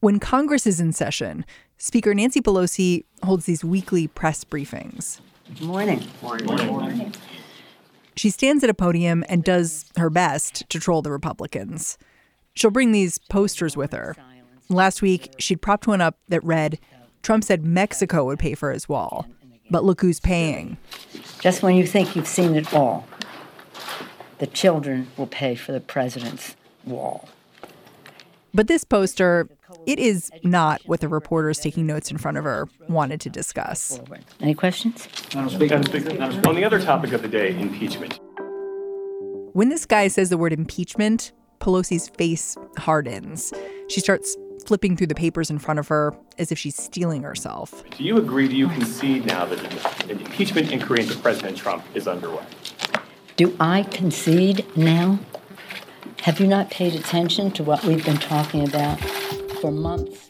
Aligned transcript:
When 0.00 0.20
Congress 0.20 0.66
is 0.66 0.78
in 0.78 0.92
session, 0.92 1.44
Speaker 1.78 2.14
Nancy 2.14 2.40
Pelosi 2.40 3.04
holds 3.22 3.46
these 3.46 3.64
weekly 3.64 4.06
press 4.06 4.44
briefings. 4.44 5.20
Good 5.58 5.66
morning. 5.66 6.06
Morning. 6.22 6.46
Morning. 6.46 6.66
morning. 6.66 7.12
She 8.16 8.30
stands 8.30 8.64
at 8.64 8.70
a 8.70 8.74
podium 8.74 9.24
and 9.28 9.44
does 9.44 9.84
her 9.96 10.08
best 10.08 10.68
to 10.70 10.80
troll 10.80 11.02
the 11.02 11.10
Republicans. 11.10 11.98
She'll 12.54 12.70
bring 12.70 12.92
these 12.92 13.18
posters 13.18 13.76
with 13.76 13.92
her. 13.92 14.16
Last 14.68 15.02
week, 15.02 15.34
she'd 15.38 15.60
propped 15.60 15.86
one 15.86 16.00
up 16.00 16.18
that 16.28 16.42
read, 16.42 16.78
Trump 17.22 17.44
said 17.44 17.64
Mexico 17.64 18.24
would 18.24 18.38
pay 18.38 18.54
for 18.54 18.70
his 18.70 18.88
wall, 18.88 19.26
but 19.70 19.84
look 19.84 20.00
who's 20.00 20.20
paying. 20.20 20.76
Just 21.40 21.62
when 21.62 21.76
you 21.76 21.86
think 21.86 22.16
you've 22.16 22.26
seen 22.26 22.54
it 22.54 22.72
all, 22.72 23.06
the 24.38 24.46
children 24.46 25.08
will 25.16 25.26
pay 25.26 25.54
for 25.54 25.72
the 25.72 25.80
president's 25.80 26.56
wall. 26.84 27.28
But 28.54 28.68
this 28.68 28.84
poster, 28.84 29.48
it 29.86 29.98
is 29.98 30.30
not 30.42 30.80
what 30.86 31.00
the 31.00 31.08
reporters 31.08 31.58
taking 31.58 31.86
notes 31.86 32.10
in 32.10 32.16
front 32.16 32.38
of 32.38 32.44
her 32.44 32.68
wanted 32.88 33.20
to 33.22 33.30
discuss. 33.30 34.00
Any 34.40 34.54
questions? 34.54 35.08
On 35.34 35.46
the 35.46 36.62
other 36.64 36.80
topic 36.80 37.12
of 37.12 37.20
the 37.22 37.28
day, 37.28 37.58
impeachment. 37.58 38.18
When 39.52 39.68
this 39.68 39.84
guy 39.84 40.08
says 40.08 40.30
the 40.30 40.38
word 40.38 40.52
impeachment, 40.52 41.32
Pelosi's 41.60 42.08
face 42.10 42.56
hardens. 42.78 43.52
She 43.88 44.00
starts 44.00 44.36
flipping 44.66 44.96
through 44.96 45.06
the 45.08 45.14
papers 45.14 45.50
in 45.50 45.58
front 45.58 45.78
of 45.78 45.88
her 45.88 46.14
as 46.38 46.50
if 46.50 46.58
she's 46.58 46.76
steeling 46.76 47.22
herself. 47.22 47.84
Do 47.96 48.04
you 48.04 48.16
agree, 48.18 48.48
do 48.48 48.56
you 48.56 48.68
concede 48.68 49.26
now 49.26 49.44
that 49.46 50.04
an 50.04 50.10
impeachment 50.10 50.72
inquiry 50.72 51.02
into 51.02 51.16
President 51.18 51.56
Trump 51.56 51.84
is 51.94 52.08
underway? 52.08 52.44
Do 53.36 53.54
I 53.60 53.82
concede 53.82 54.64
now? 54.78 55.18
Have 56.22 56.40
you 56.40 56.46
not 56.46 56.70
paid 56.70 56.94
attention 56.94 57.50
to 57.52 57.62
what 57.62 57.84
we've 57.84 58.02
been 58.02 58.16
talking 58.16 58.66
about 58.66 58.98
for 59.60 59.70
months? 59.70 60.26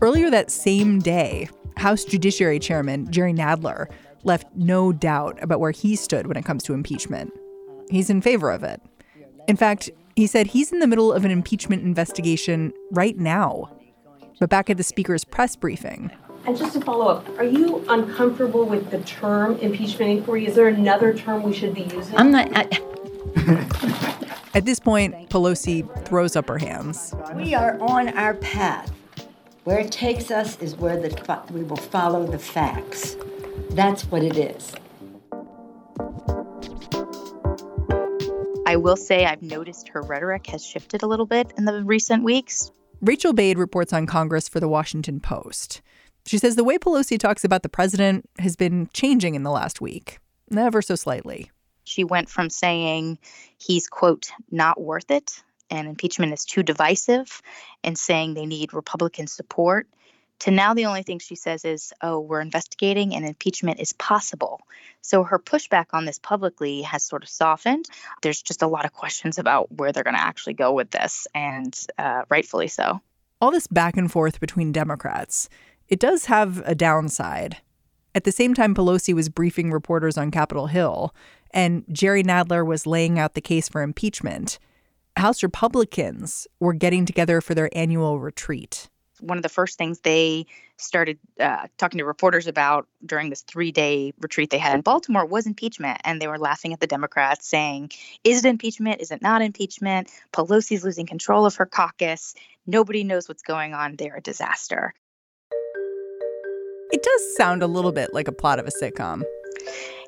Earlier 0.00 0.30
that 0.30 0.50
same 0.50 1.00
day, 1.00 1.50
House 1.76 2.02
Judiciary 2.02 2.58
Chairman 2.58 3.10
Jerry 3.12 3.34
Nadler 3.34 3.88
left 4.24 4.46
no 4.54 4.90
doubt 4.90 5.38
about 5.42 5.60
where 5.60 5.70
he 5.70 5.96
stood 5.96 6.28
when 6.28 6.38
it 6.38 6.46
comes 6.46 6.62
to 6.62 6.72
impeachment. 6.72 7.30
He's 7.90 8.08
in 8.08 8.22
favor 8.22 8.50
of 8.50 8.64
it. 8.64 8.80
In 9.46 9.56
fact, 9.56 9.90
he 10.16 10.26
said 10.26 10.46
he's 10.46 10.72
in 10.72 10.78
the 10.78 10.86
middle 10.86 11.12
of 11.12 11.26
an 11.26 11.30
impeachment 11.30 11.82
investigation 11.82 12.72
right 12.90 13.18
now. 13.18 13.70
But 14.40 14.48
back 14.48 14.70
at 14.70 14.78
the 14.78 14.82
Speaker's 14.82 15.24
press 15.24 15.56
briefing. 15.56 16.10
And 16.46 16.56
just 16.56 16.74
to 16.74 16.80
follow 16.80 17.08
up, 17.08 17.28
are 17.38 17.44
you 17.44 17.84
uncomfortable 17.88 18.64
with 18.64 18.90
the 18.90 19.00
term 19.00 19.56
impeachment 19.58 20.12
inquiry? 20.12 20.46
Is 20.46 20.54
there 20.54 20.68
another 20.68 21.12
term 21.12 21.42
we 21.42 21.52
should 21.52 21.74
be 21.74 21.82
using? 21.82 22.16
I'm 22.16 22.30
not. 22.30 22.48
I, 22.54 22.68
At 24.54 24.64
this 24.64 24.78
point, 24.78 25.28
Pelosi 25.28 25.84
throws 26.06 26.36
up 26.36 26.48
her 26.48 26.58
hands. 26.58 27.14
We 27.34 27.54
are 27.54 27.78
on 27.80 28.08
our 28.10 28.34
path. 28.34 28.92
Where 29.64 29.80
it 29.80 29.90
takes 29.90 30.30
us 30.30 30.56
is 30.60 30.76
where 30.76 30.96
the, 30.96 31.42
we 31.50 31.64
will 31.64 31.76
follow 31.76 32.24
the 32.24 32.38
facts. 32.38 33.16
That's 33.70 34.04
what 34.04 34.22
it 34.22 34.36
is. 34.36 34.72
I 38.66 38.76
will 38.76 38.96
say 38.96 39.26
I've 39.26 39.42
noticed 39.42 39.88
her 39.88 40.02
rhetoric 40.02 40.46
has 40.46 40.64
shifted 40.64 41.02
a 41.02 41.06
little 41.06 41.26
bit 41.26 41.52
in 41.58 41.64
the 41.64 41.82
recent 41.82 42.22
weeks. 42.22 42.70
Rachel 43.00 43.32
Bade 43.32 43.58
reports 43.58 43.92
on 43.92 44.06
Congress 44.06 44.48
for 44.48 44.60
the 44.60 44.68
Washington 44.68 45.20
Post. 45.20 45.82
She 46.26 46.38
says 46.38 46.56
the 46.56 46.64
way 46.64 46.76
Pelosi 46.76 47.18
talks 47.18 47.44
about 47.44 47.62
the 47.62 47.68
president 47.68 48.28
has 48.38 48.56
been 48.56 48.88
changing 48.92 49.34
in 49.34 49.44
the 49.44 49.50
last 49.50 49.80
week, 49.80 50.18
ever 50.56 50.82
so 50.82 50.96
slightly. 50.96 51.50
She 51.84 52.02
went 52.02 52.28
from 52.28 52.50
saying 52.50 53.18
he's, 53.58 53.86
quote, 53.86 54.30
not 54.50 54.80
worth 54.80 55.10
it 55.10 55.42
and 55.70 55.88
impeachment 55.88 56.32
is 56.32 56.44
too 56.44 56.62
divisive 56.62 57.42
and 57.82 57.96
saying 57.96 58.34
they 58.34 58.46
need 58.46 58.72
Republican 58.72 59.26
support 59.26 59.86
to 60.40 60.50
now 60.50 60.74
the 60.74 60.86
only 60.86 61.02
thing 61.02 61.18
she 61.18 61.34
says 61.34 61.64
is, 61.64 61.92
oh, 62.02 62.20
we're 62.20 62.40
investigating 62.40 63.14
and 63.14 63.24
impeachment 63.24 63.80
is 63.80 63.92
possible. 63.94 64.66
So 65.00 65.22
her 65.22 65.38
pushback 65.38 65.86
on 65.92 66.04
this 66.04 66.18
publicly 66.18 66.82
has 66.82 67.04
sort 67.04 67.22
of 67.22 67.28
softened. 67.28 67.88
There's 68.22 68.42
just 68.42 68.62
a 68.62 68.66
lot 68.66 68.84
of 68.84 68.92
questions 68.92 69.38
about 69.38 69.72
where 69.72 69.92
they're 69.92 70.04
going 70.04 70.16
to 70.16 70.20
actually 70.20 70.54
go 70.54 70.72
with 70.72 70.90
this, 70.90 71.26
and 71.34 71.74
uh, 71.96 72.22
rightfully 72.28 72.68
so. 72.68 73.00
All 73.40 73.50
this 73.50 73.66
back 73.66 73.96
and 73.96 74.10
forth 74.10 74.40
between 74.40 74.72
Democrats, 74.72 75.48
it 75.88 76.00
does 76.00 76.26
have 76.26 76.62
a 76.66 76.74
downside. 76.74 77.58
At 78.14 78.24
the 78.24 78.32
same 78.32 78.54
time, 78.54 78.74
Pelosi 78.74 79.14
was 79.14 79.28
briefing 79.28 79.70
reporters 79.70 80.16
on 80.16 80.30
Capitol 80.30 80.68
Hill, 80.68 81.14
and 81.50 81.84
Jerry 81.92 82.22
Nadler 82.22 82.64
was 82.64 82.86
laying 82.86 83.18
out 83.18 83.34
the 83.34 83.40
case 83.40 83.68
for 83.68 83.82
impeachment. 83.82 84.58
House 85.16 85.42
Republicans 85.42 86.46
were 86.60 86.72
getting 86.72 87.06
together 87.06 87.40
for 87.40 87.54
their 87.54 87.70
annual 87.72 88.18
retreat 88.18 88.88
one 89.20 89.36
of 89.36 89.42
the 89.42 89.48
first 89.48 89.78
things 89.78 90.00
they 90.00 90.46
started 90.76 91.18
uh, 91.40 91.66
talking 91.78 91.98
to 91.98 92.04
reporters 92.04 92.46
about 92.46 92.86
during 93.04 93.30
this 93.30 93.42
three 93.42 93.72
day 93.72 94.12
retreat 94.20 94.50
they 94.50 94.58
had 94.58 94.74
in 94.74 94.82
Baltimore 94.82 95.24
was 95.24 95.46
impeachment. 95.46 96.00
And 96.04 96.20
they 96.20 96.28
were 96.28 96.38
laughing 96.38 96.72
at 96.72 96.80
the 96.80 96.86
Democrats, 96.86 97.46
saying, 97.46 97.92
Is 98.24 98.44
it 98.44 98.48
impeachment? 98.48 99.00
Is 99.00 99.10
it 99.10 99.22
not 99.22 99.42
impeachment? 99.42 100.10
Pelosi's 100.32 100.84
losing 100.84 101.06
control 101.06 101.46
of 101.46 101.56
her 101.56 101.66
caucus. 101.66 102.34
Nobody 102.66 103.04
knows 103.04 103.28
what's 103.28 103.42
going 103.42 103.74
on. 103.74 103.96
They're 103.96 104.16
a 104.16 104.20
disaster. 104.20 104.94
It 106.90 107.02
does 107.02 107.36
sound 107.36 107.62
a 107.62 107.66
little 107.66 107.92
bit 107.92 108.14
like 108.14 108.28
a 108.28 108.32
plot 108.32 108.58
of 108.58 108.66
a 108.66 108.70
sitcom. 108.70 109.22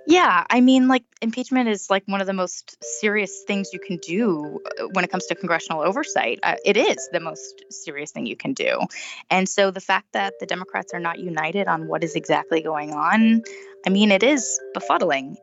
Yeah, 0.06 0.46
I 0.48 0.62
mean, 0.62 0.88
like 0.88 1.04
impeachment 1.20 1.68
is 1.68 1.90
like 1.90 2.02
one 2.06 2.22
of 2.22 2.26
the 2.26 2.32
most 2.32 2.76
serious 3.00 3.42
things 3.46 3.70
you 3.74 3.78
can 3.78 3.98
do 3.98 4.58
uh, 4.78 4.84
when 4.92 5.04
it 5.04 5.10
comes 5.10 5.26
to 5.26 5.34
congressional 5.34 5.82
oversight. 5.82 6.38
Uh, 6.42 6.54
it 6.64 6.78
is 6.78 6.96
the 7.12 7.20
most 7.20 7.62
serious 7.68 8.10
thing 8.10 8.24
you 8.24 8.36
can 8.36 8.54
do. 8.54 8.80
And 9.28 9.46
so 9.46 9.70
the 9.70 9.82
fact 9.82 10.06
that 10.14 10.32
the 10.40 10.46
Democrats 10.46 10.94
are 10.94 11.00
not 11.00 11.18
united 11.18 11.68
on 11.68 11.88
what 11.88 12.02
is 12.02 12.14
exactly 12.14 12.62
going 12.62 12.94
on, 12.94 13.42
I 13.84 13.90
mean, 13.90 14.10
it 14.10 14.22
is 14.22 14.58
befuddling. 14.74 15.36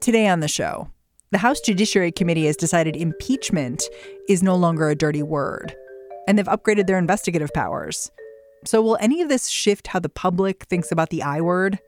Today 0.00 0.26
on 0.26 0.40
the 0.40 0.48
show, 0.48 0.90
the 1.30 1.38
House 1.38 1.60
Judiciary 1.60 2.10
Committee 2.10 2.46
has 2.46 2.56
decided 2.56 2.96
impeachment 2.96 3.84
is 4.28 4.42
no 4.42 4.56
longer 4.56 4.88
a 4.88 4.96
dirty 4.96 5.22
word, 5.22 5.76
and 6.26 6.36
they've 6.36 6.46
upgraded 6.46 6.86
their 6.86 6.98
investigative 6.98 7.52
powers. 7.52 8.10
So, 8.64 8.80
will 8.80 8.96
any 9.00 9.20
of 9.20 9.28
this 9.28 9.48
shift 9.48 9.88
how 9.88 10.00
the 10.00 10.08
public 10.08 10.64
thinks 10.64 10.90
about 10.90 11.10
the 11.10 11.22
I 11.22 11.40
word? 11.40 11.78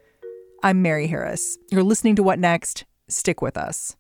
I'm 0.62 0.82
Mary 0.82 1.06
Harris. 1.06 1.56
You're 1.70 1.82
listening 1.82 2.16
to 2.16 2.22
What 2.22 2.38
Next? 2.38 2.84
Stick 3.08 3.40
with 3.40 3.56
us. 3.56 3.96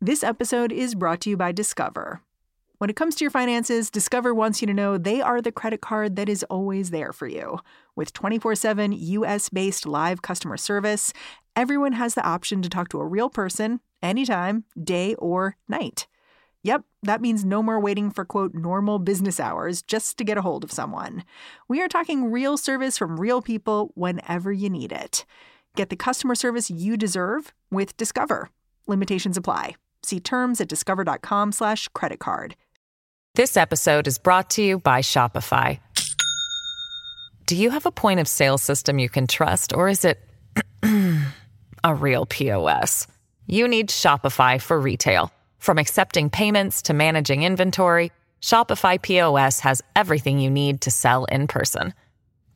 This 0.00 0.22
episode 0.22 0.70
is 0.70 0.94
brought 0.94 1.22
to 1.22 1.30
you 1.30 1.36
by 1.36 1.52
Discover. 1.52 2.20
When 2.78 2.90
it 2.90 2.96
comes 2.96 3.14
to 3.16 3.24
your 3.24 3.30
finances, 3.30 3.90
Discover 3.90 4.34
wants 4.34 4.60
you 4.60 4.66
to 4.66 4.74
know 4.74 4.98
they 4.98 5.22
are 5.22 5.40
the 5.40 5.52
credit 5.52 5.80
card 5.80 6.16
that 6.16 6.28
is 6.28 6.44
always 6.44 6.90
there 6.90 7.12
for 7.12 7.26
you. 7.26 7.58
With 7.96 8.12
24 8.12 8.54
7 8.54 8.92
US 8.92 9.48
based 9.48 9.86
live 9.86 10.22
customer 10.22 10.56
service, 10.56 11.12
everyone 11.56 11.92
has 11.92 12.14
the 12.14 12.24
option 12.24 12.62
to 12.62 12.68
talk 12.68 12.88
to 12.90 13.00
a 13.00 13.06
real 13.06 13.30
person 13.30 13.80
anytime, 14.04 14.64
day 14.82 15.14
or 15.16 15.56
night. 15.68 16.06
Yep, 16.62 16.84
that 17.02 17.20
means 17.20 17.44
no 17.44 17.62
more 17.62 17.78
waiting 17.78 18.10
for 18.10 18.24
quote 18.24 18.54
normal 18.54 18.98
business 18.98 19.38
hours 19.38 19.82
just 19.82 20.16
to 20.18 20.24
get 20.24 20.38
a 20.38 20.42
hold 20.42 20.64
of 20.64 20.72
someone. 20.72 21.24
We 21.68 21.82
are 21.82 21.88
talking 21.88 22.30
real 22.30 22.56
service 22.56 22.96
from 22.96 23.20
real 23.20 23.42
people 23.42 23.92
whenever 23.94 24.52
you 24.52 24.70
need 24.70 24.92
it. 24.92 25.26
Get 25.76 25.90
the 25.90 25.96
customer 25.96 26.34
service 26.34 26.70
you 26.70 26.96
deserve 26.96 27.52
with 27.70 27.96
Discover. 27.96 28.50
Limitations 28.86 29.36
apply. 29.36 29.76
See 30.02 30.20
terms 30.20 30.60
at 30.60 30.68
discover.com/slash 30.68 31.88
credit 31.88 32.20
card. 32.20 32.56
This 33.34 33.56
episode 33.56 34.06
is 34.06 34.18
brought 34.18 34.50
to 34.50 34.62
you 34.62 34.78
by 34.78 35.00
Shopify. 35.00 35.80
Do 37.46 37.56
you 37.56 37.70
have 37.70 37.84
a 37.84 37.90
point 37.90 38.20
of 38.20 38.28
sale 38.28 38.58
system 38.58 38.98
you 38.98 39.08
can 39.08 39.26
trust, 39.26 39.74
or 39.74 39.88
is 39.88 40.04
it 40.04 40.18
a 41.84 41.94
real 41.94 42.24
POS? 42.26 43.06
You 43.46 43.68
need 43.68 43.90
Shopify 43.90 44.58
for 44.60 44.80
retail. 44.80 45.30
From 45.58 45.78
accepting 45.78 46.30
payments 46.30 46.80
to 46.82 46.92
managing 46.94 47.42
inventory, 47.42 48.10
Shopify 48.40 49.00
POS 49.00 49.60
has 49.60 49.82
everything 49.94 50.38
you 50.38 50.50
need 50.50 50.80
to 50.82 50.90
sell 50.90 51.24
in 51.26 51.46
person. 51.46 51.92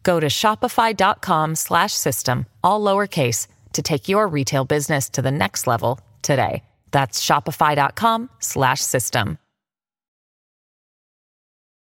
Go 0.02 0.18
to 0.20 0.26
shopify.com/system 0.28 2.46
all 2.64 2.80
lowercase 2.80 3.46
to 3.74 3.82
take 3.82 4.08
your 4.08 4.26
retail 4.28 4.64
business 4.64 5.10
to 5.10 5.20
the 5.20 5.30
next 5.30 5.66
level 5.66 6.00
today. 6.22 6.62
That's 6.90 7.22
shopify.com/system. 7.24 9.38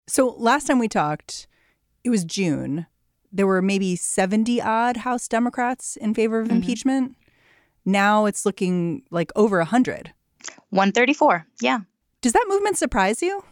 So 0.08 0.34
last 0.38 0.66
time 0.66 0.78
we 0.78 0.88
talked, 0.88 1.46
it 2.04 2.10
was 2.10 2.24
June. 2.24 2.86
There 3.32 3.46
were 3.46 3.62
maybe 3.62 3.96
70 3.96 4.60
odd 4.62 4.98
House 4.98 5.26
Democrats 5.28 5.96
in 5.96 6.14
favor 6.14 6.38
of 6.40 6.48
Mhm. 6.48 6.52
impeachment. 6.52 7.16
Now 7.86 8.26
it's 8.26 8.44
looking 8.44 9.02
like 9.10 9.32
over 9.36 9.58
100. 9.58 10.12
134. 10.70 11.46
Yeah. 11.62 11.78
Does 12.20 12.32
that 12.32 12.44
movement 12.48 12.76
surprise 12.76 13.22
you? 13.22 13.42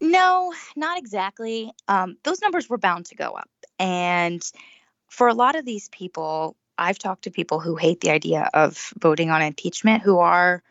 No, 0.00 0.54
not 0.76 0.98
exactly. 0.98 1.70
Um, 1.88 2.16
those 2.22 2.40
numbers 2.40 2.70
were 2.70 2.78
bound 2.78 3.06
to 3.06 3.14
go 3.14 3.32
up. 3.32 3.50
And 3.78 4.42
for 5.08 5.28
a 5.28 5.34
lot 5.34 5.56
of 5.56 5.64
these 5.64 5.88
people, 5.90 6.56
I've 6.78 6.98
talked 6.98 7.24
to 7.24 7.30
people 7.30 7.60
who 7.60 7.76
hate 7.76 8.00
the 8.00 8.10
idea 8.10 8.48
of 8.54 8.92
voting 8.98 9.30
on 9.30 9.42
impeachment 9.42 10.02
who 10.02 10.18
are 10.18 10.62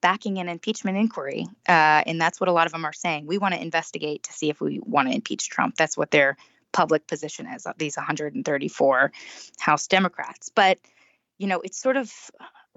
backing 0.00 0.38
an 0.38 0.48
impeachment 0.48 0.96
inquiry. 0.96 1.46
Uh, 1.68 2.02
and 2.06 2.20
that's 2.20 2.40
what 2.40 2.48
a 2.48 2.52
lot 2.52 2.66
of 2.66 2.72
them 2.72 2.84
are 2.84 2.92
saying. 2.92 3.26
We 3.26 3.36
want 3.36 3.54
to 3.54 3.60
investigate 3.60 4.22
to 4.24 4.32
see 4.32 4.48
if 4.48 4.60
we 4.60 4.80
want 4.82 5.08
to 5.08 5.14
impeach 5.14 5.50
Trump. 5.50 5.76
That's 5.76 5.96
what 5.96 6.10
their 6.10 6.36
public 6.72 7.06
position 7.06 7.46
is, 7.46 7.66
these 7.76 7.96
134 7.96 9.12
House 9.58 9.86
Democrats. 9.86 10.50
But, 10.54 10.78
you 11.36 11.46
know, 11.46 11.60
it's 11.60 11.80
sort 11.80 11.96
of, 11.96 12.12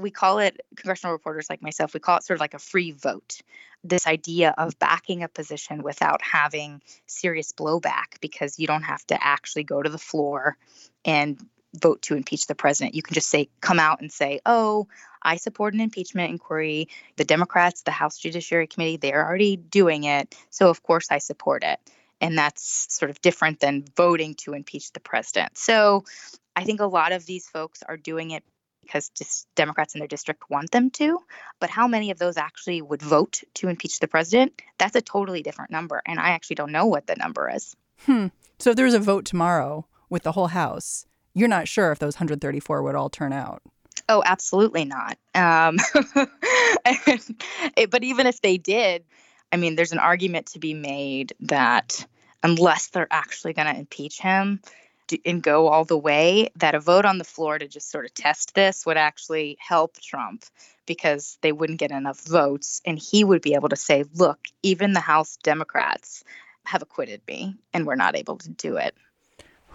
we 0.01 0.11
call 0.11 0.39
it, 0.39 0.59
congressional 0.75 1.13
reporters 1.13 1.49
like 1.49 1.61
myself, 1.61 1.93
we 1.93 1.99
call 1.99 2.17
it 2.17 2.23
sort 2.23 2.37
of 2.37 2.41
like 2.41 2.53
a 2.53 2.59
free 2.59 2.91
vote 2.91 3.41
this 3.83 4.07
idea 4.07 4.53
of 4.57 4.77
backing 4.79 5.23
a 5.23 5.27
position 5.27 5.81
without 5.81 6.21
having 6.21 6.81
serious 7.07 7.51
blowback 7.51 8.19
because 8.21 8.59
you 8.59 8.67
don't 8.67 8.83
have 8.83 9.05
to 9.07 9.23
actually 9.23 9.63
go 9.63 9.81
to 9.81 9.89
the 9.89 9.97
floor 9.97 10.57
and 11.03 11.39
vote 11.73 12.01
to 12.03 12.15
impeach 12.15 12.47
the 12.47 12.55
president. 12.55 12.95
You 12.95 13.01
can 13.01 13.13
just 13.13 13.29
say, 13.29 13.49
come 13.61 13.79
out 13.79 14.01
and 14.01 14.11
say, 14.11 14.39
oh, 14.45 14.87
I 15.21 15.37
support 15.37 15.73
an 15.73 15.79
impeachment 15.79 16.29
inquiry. 16.29 16.89
The 17.15 17.23
Democrats, 17.23 17.83
the 17.83 17.91
House 17.91 18.17
Judiciary 18.17 18.67
Committee, 18.67 18.97
they're 18.97 19.25
already 19.25 19.55
doing 19.55 20.03
it. 20.03 20.35
So, 20.49 20.69
of 20.69 20.83
course, 20.83 21.07
I 21.09 21.19
support 21.19 21.63
it. 21.63 21.79
And 22.19 22.37
that's 22.37 22.87
sort 22.93 23.09
of 23.09 23.21
different 23.21 23.61
than 23.61 23.85
voting 23.95 24.35
to 24.35 24.53
impeach 24.53 24.91
the 24.91 24.99
president. 24.99 25.57
So, 25.57 26.03
I 26.55 26.65
think 26.65 26.81
a 26.81 26.85
lot 26.85 27.13
of 27.13 27.25
these 27.25 27.47
folks 27.47 27.81
are 27.87 27.97
doing 27.97 28.31
it 28.31 28.43
because 28.91 29.09
just 29.09 29.47
Democrats 29.55 29.95
in 29.95 29.99
their 29.99 30.07
district 30.07 30.49
want 30.49 30.71
them 30.71 30.89
to. 30.91 31.19
But 31.59 31.69
how 31.69 31.87
many 31.87 32.11
of 32.11 32.19
those 32.19 32.37
actually 32.37 32.81
would 32.81 33.01
vote 33.01 33.41
to 33.55 33.69
impeach 33.69 33.99
the 33.99 34.07
president? 34.07 34.61
That's 34.77 34.95
a 34.95 35.01
totally 35.01 35.41
different 35.41 35.71
number. 35.71 36.01
And 36.05 36.19
I 36.19 36.31
actually 36.31 36.55
don't 36.55 36.71
know 36.71 36.87
what 36.87 37.07
the 37.07 37.15
number 37.15 37.49
is. 37.49 37.75
Hmm. 38.05 38.27
So 38.59 38.71
if 38.71 38.75
there 38.75 38.85
was 38.85 38.93
a 38.93 38.99
vote 38.99 39.25
tomorrow 39.25 39.87
with 40.09 40.23
the 40.23 40.33
whole 40.33 40.47
House, 40.47 41.05
you're 41.33 41.47
not 41.47 41.67
sure 41.67 41.91
if 41.91 41.99
those 41.99 42.15
134 42.15 42.83
would 42.83 42.95
all 42.95 43.09
turn 43.09 43.31
out. 43.31 43.61
Oh, 44.09 44.21
absolutely 44.25 44.83
not. 44.83 45.17
Um, 45.35 45.77
it, 46.85 47.89
but 47.89 48.03
even 48.03 48.27
if 48.27 48.41
they 48.41 48.57
did, 48.57 49.05
I 49.53 49.57
mean, 49.57 49.75
there's 49.75 49.93
an 49.93 49.99
argument 49.99 50.47
to 50.47 50.59
be 50.59 50.73
made 50.73 51.33
that 51.41 52.05
unless 52.43 52.87
they're 52.87 53.07
actually 53.09 53.53
going 53.53 53.73
to 53.73 53.79
impeach 53.79 54.19
him, 54.19 54.59
and 55.25 55.41
go 55.41 55.67
all 55.67 55.85
the 55.85 55.97
way, 55.97 56.49
that 56.55 56.75
a 56.75 56.79
vote 56.79 57.05
on 57.05 57.17
the 57.17 57.23
floor 57.23 57.57
to 57.57 57.67
just 57.67 57.89
sort 57.91 58.05
of 58.05 58.13
test 58.13 58.55
this 58.55 58.85
would 58.85 58.97
actually 58.97 59.57
help 59.59 59.99
Trump 59.99 60.45
because 60.85 61.37
they 61.41 61.51
wouldn't 61.51 61.79
get 61.79 61.91
enough 61.91 62.19
votes. 62.21 62.81
And 62.85 62.99
he 62.99 63.23
would 63.23 63.41
be 63.41 63.53
able 63.53 63.69
to 63.69 63.75
say, 63.75 64.03
look, 64.13 64.39
even 64.63 64.93
the 64.93 64.99
House 64.99 65.37
Democrats 65.43 66.23
have 66.65 66.81
acquitted 66.81 67.21
me 67.27 67.55
and 67.73 67.85
we're 67.85 67.95
not 67.95 68.15
able 68.15 68.37
to 68.37 68.49
do 68.49 68.77
it. 68.77 68.95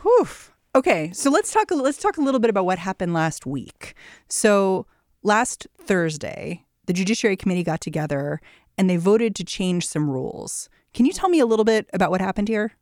Whew. 0.02 0.28
Okay, 0.74 1.10
so 1.12 1.30
let's 1.30 1.52
talk. 1.52 1.70
Let's 1.70 1.98
talk 1.98 2.18
a 2.18 2.20
little 2.20 2.38
bit 2.38 2.50
about 2.50 2.66
what 2.66 2.78
happened 2.78 3.14
last 3.14 3.46
week. 3.46 3.94
So 4.28 4.86
last 5.22 5.66
Thursday, 5.78 6.64
the 6.84 6.92
Judiciary 6.92 7.36
Committee 7.36 7.62
got 7.62 7.80
together 7.80 8.40
and 8.76 8.90
they 8.90 8.96
voted 8.96 9.34
to 9.36 9.44
change 9.44 9.86
some 9.86 10.10
rules. 10.10 10.68
Can 10.92 11.06
you 11.06 11.12
tell 11.12 11.28
me 11.28 11.40
a 11.40 11.46
little 11.46 11.64
bit 11.64 11.88
about 11.92 12.10
what 12.10 12.20
happened 12.20 12.48
here? 12.48 12.72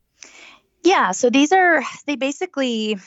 Yeah, 0.85 1.13
so 1.13 1.31
these 1.31 1.51
are 1.53 1.83
they 2.07 2.17
basically 2.17 2.99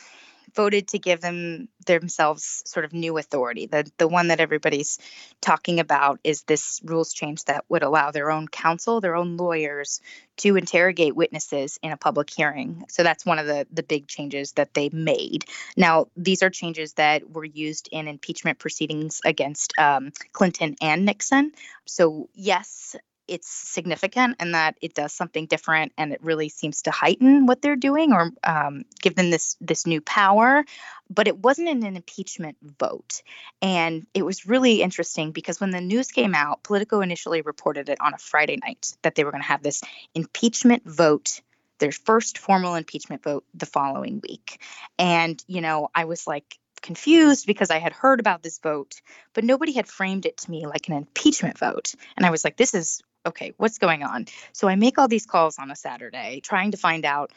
voted 0.56 0.88
to 0.88 0.98
give 0.98 1.22
them 1.22 1.68
themselves 1.86 2.64
sort 2.66 2.86
of 2.86 2.92
new 2.92 3.20
authority. 3.20 3.68
The 3.68 3.90
the 4.00 4.08
one 4.08 4.30
that 4.30 4.40
everybody's 4.40 4.98
talking 5.42 5.80
about 5.80 6.20
is 6.24 6.42
this 6.42 6.82
rules 6.84 7.14
change 7.14 7.44
that 7.46 7.66
would 7.70 7.84
allow 7.84 8.10
their 8.10 8.32
own 8.32 8.48
counsel, 8.48 9.00
their 9.00 9.16
own 9.16 9.38
lawyers 9.38 10.02
to 10.38 10.56
interrogate 10.56 11.16
witnesses 11.16 11.78
in 11.84 11.92
a 11.92 11.98
public 11.98 12.32
hearing. 12.32 12.84
So 12.90 13.04
that's 13.04 13.28
one 13.28 13.38
of 13.38 13.46
the 13.46 13.68
the 13.72 13.84
big 13.84 14.08
changes 14.08 14.54
that 14.54 14.74
they 14.74 14.90
made. 14.90 15.46
Now, 15.76 16.08
these 16.18 16.42
are 16.42 16.50
changes 16.50 16.94
that 16.94 17.30
were 17.30 17.46
used 17.46 17.90
in 17.92 18.08
impeachment 18.08 18.58
proceedings 18.58 19.22
against 19.24 19.74
um, 19.78 20.12
Clinton 20.34 20.76
and 20.82 21.06
Nixon. 21.06 21.52
So 21.86 22.30
yes, 22.34 22.96
it's 23.28 23.50
significant 23.50 24.38
and 24.40 24.54
that 24.54 24.78
it 24.82 24.94
does 24.94 25.14
something 25.14 25.46
different 25.46 25.94
and 25.98 26.14
it 26.14 26.24
really 26.24 26.50
seems 26.50 26.84
to 26.84 26.92
heighten 26.92 27.46
what 27.46 27.62
they're 27.62 27.76
doing 27.76 28.14
or 28.14 28.32
um, 28.44 28.84
give 29.02 29.16
them 29.16 29.30
this 29.30 29.58
this 29.62 29.86
new 29.86 30.02
power. 30.02 30.64
But 31.10 31.28
it 31.28 31.38
wasn't 31.38 31.70
an 31.70 31.84
impeachment 31.84 32.58
vote. 32.62 33.22
And 33.62 34.06
it 34.14 34.24
was 34.24 34.46
really 34.46 34.82
interesting 34.82 35.32
because 35.32 35.60
when 35.60 35.72
the 35.72 35.82
news 35.82 36.12
came 36.12 36.36
out 36.36 36.64
politico 36.64 37.02
initially 37.02 37.42
reported 37.42 37.90
it 37.90 38.00
on 38.02 38.14
a 38.14 38.18
friday 38.18 38.58
night 38.58 38.96
that 39.04 39.16
they 39.16 39.24
were 39.24 39.32
going 39.32 39.44
to 39.44 39.48
have 39.48 39.64
this 39.64 39.84
impeachment 40.14 40.84
vote 40.86 41.42
their 41.80 41.92
first 41.92 42.40
formal 42.40 42.74
impeachment 42.74 43.22
vote 43.22 43.46
the 43.54 43.68
following 43.68 44.22
week. 44.28 44.62
And 44.98 45.42
you 45.48 45.62
know 45.62 45.90
i 45.94 46.06
was 46.06 46.26
like 46.28 46.58
confused 46.82 47.46
because 47.46 47.70
I 47.70 47.80
had 47.80 47.94
heard 47.94 48.20
about 48.20 48.44
this 48.44 48.60
vote, 48.60 49.02
but 49.34 49.44
nobody 49.44 49.74
had 49.74 49.88
framed 49.88 50.26
it 50.26 50.38
to 50.38 50.52
me 50.52 50.66
like 50.66 50.88
an 50.88 50.96
impeachment 50.96 51.58
vote. 51.58 51.94
And 52.16 52.26
I 52.26 52.30
was 52.30 52.44
like, 52.44 52.58
this 52.58 52.74
is 52.74 53.02
okay, 53.28 53.54
what's 53.58 53.78
going 53.78 54.04
on? 54.04 54.26
So 54.54 54.68
I 54.68 54.76
make 54.76 54.98
all 54.98 55.08
these 55.08 55.26
calls 55.26 55.58
on 55.60 55.72
a 55.72 55.76
Saturday 55.76 56.42
trying 56.42 56.72
to 56.72 56.78
find 56.78 57.06
out 57.06 57.32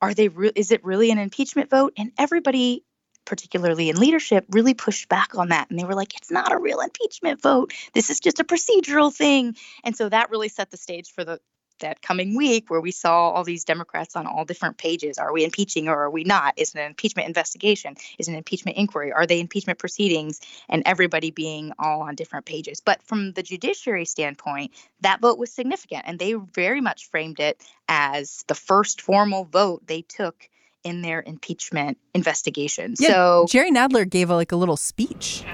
are 0.00 0.14
they 0.14 0.28
re- 0.28 0.52
is 0.54 0.72
it 0.72 0.84
really 0.84 1.10
an 1.10 1.18
impeachment 1.18 1.70
vote? 1.70 1.92
And 1.96 2.12
everybody 2.18 2.84
particularly 3.24 3.88
in 3.88 3.96
leadership 3.96 4.44
really 4.50 4.74
pushed 4.74 5.08
back 5.08 5.36
on 5.36 5.50
that 5.50 5.70
and 5.70 5.78
they 5.78 5.84
were 5.84 5.94
like 5.94 6.16
it's 6.16 6.30
not 6.30 6.50
a 6.50 6.58
real 6.58 6.80
impeachment 6.80 7.40
vote. 7.40 7.72
This 7.94 8.10
is 8.10 8.18
just 8.18 8.40
a 8.40 8.44
procedural 8.44 9.14
thing. 9.14 9.56
And 9.84 9.96
so 9.96 10.08
that 10.08 10.30
really 10.30 10.48
set 10.48 10.70
the 10.70 10.76
stage 10.76 11.12
for 11.12 11.24
the 11.24 11.38
that 11.82 12.02
coming 12.02 12.34
week 12.34 12.68
where 12.68 12.80
we 12.80 12.90
saw 12.90 13.30
all 13.30 13.44
these 13.44 13.64
Democrats 13.64 14.16
on 14.16 14.26
all 14.26 14.44
different 14.44 14.78
pages. 14.78 15.18
Are 15.18 15.32
we 15.32 15.44
impeaching 15.44 15.88
or 15.88 16.02
are 16.04 16.10
we 16.10 16.24
not? 16.24 16.54
Is 16.56 16.74
it 16.74 16.80
an 16.80 16.86
impeachment 16.86 17.28
investigation? 17.28 17.94
Is 18.18 18.26
it 18.26 18.32
an 18.32 18.38
impeachment 18.38 18.78
inquiry? 18.78 19.12
Are 19.12 19.26
they 19.26 19.38
impeachment 19.38 19.78
proceedings? 19.78 20.40
And 20.68 20.82
everybody 20.86 21.30
being 21.30 21.72
all 21.78 22.02
on 22.02 22.14
different 22.14 22.46
pages. 22.46 22.80
But 22.80 23.02
from 23.02 23.32
the 23.32 23.42
judiciary 23.42 24.06
standpoint, 24.06 24.72
that 25.02 25.20
vote 25.20 25.38
was 25.38 25.52
significant. 25.52 26.04
And 26.06 26.18
they 26.18 26.32
very 26.32 26.80
much 26.80 27.08
framed 27.10 27.38
it 27.38 27.62
as 27.88 28.44
the 28.48 28.54
first 28.54 29.00
formal 29.00 29.44
vote 29.44 29.86
they 29.86 30.02
took 30.02 30.48
in 30.84 31.02
their 31.02 31.22
impeachment 31.24 31.98
investigation. 32.14 32.94
Yeah, 32.98 33.08
so 33.08 33.46
Jerry 33.48 33.70
Nadler 33.70 34.08
gave 34.08 34.30
a, 34.30 34.34
like 34.34 34.52
a 34.52 34.56
little 34.56 34.76
speech. 34.76 35.44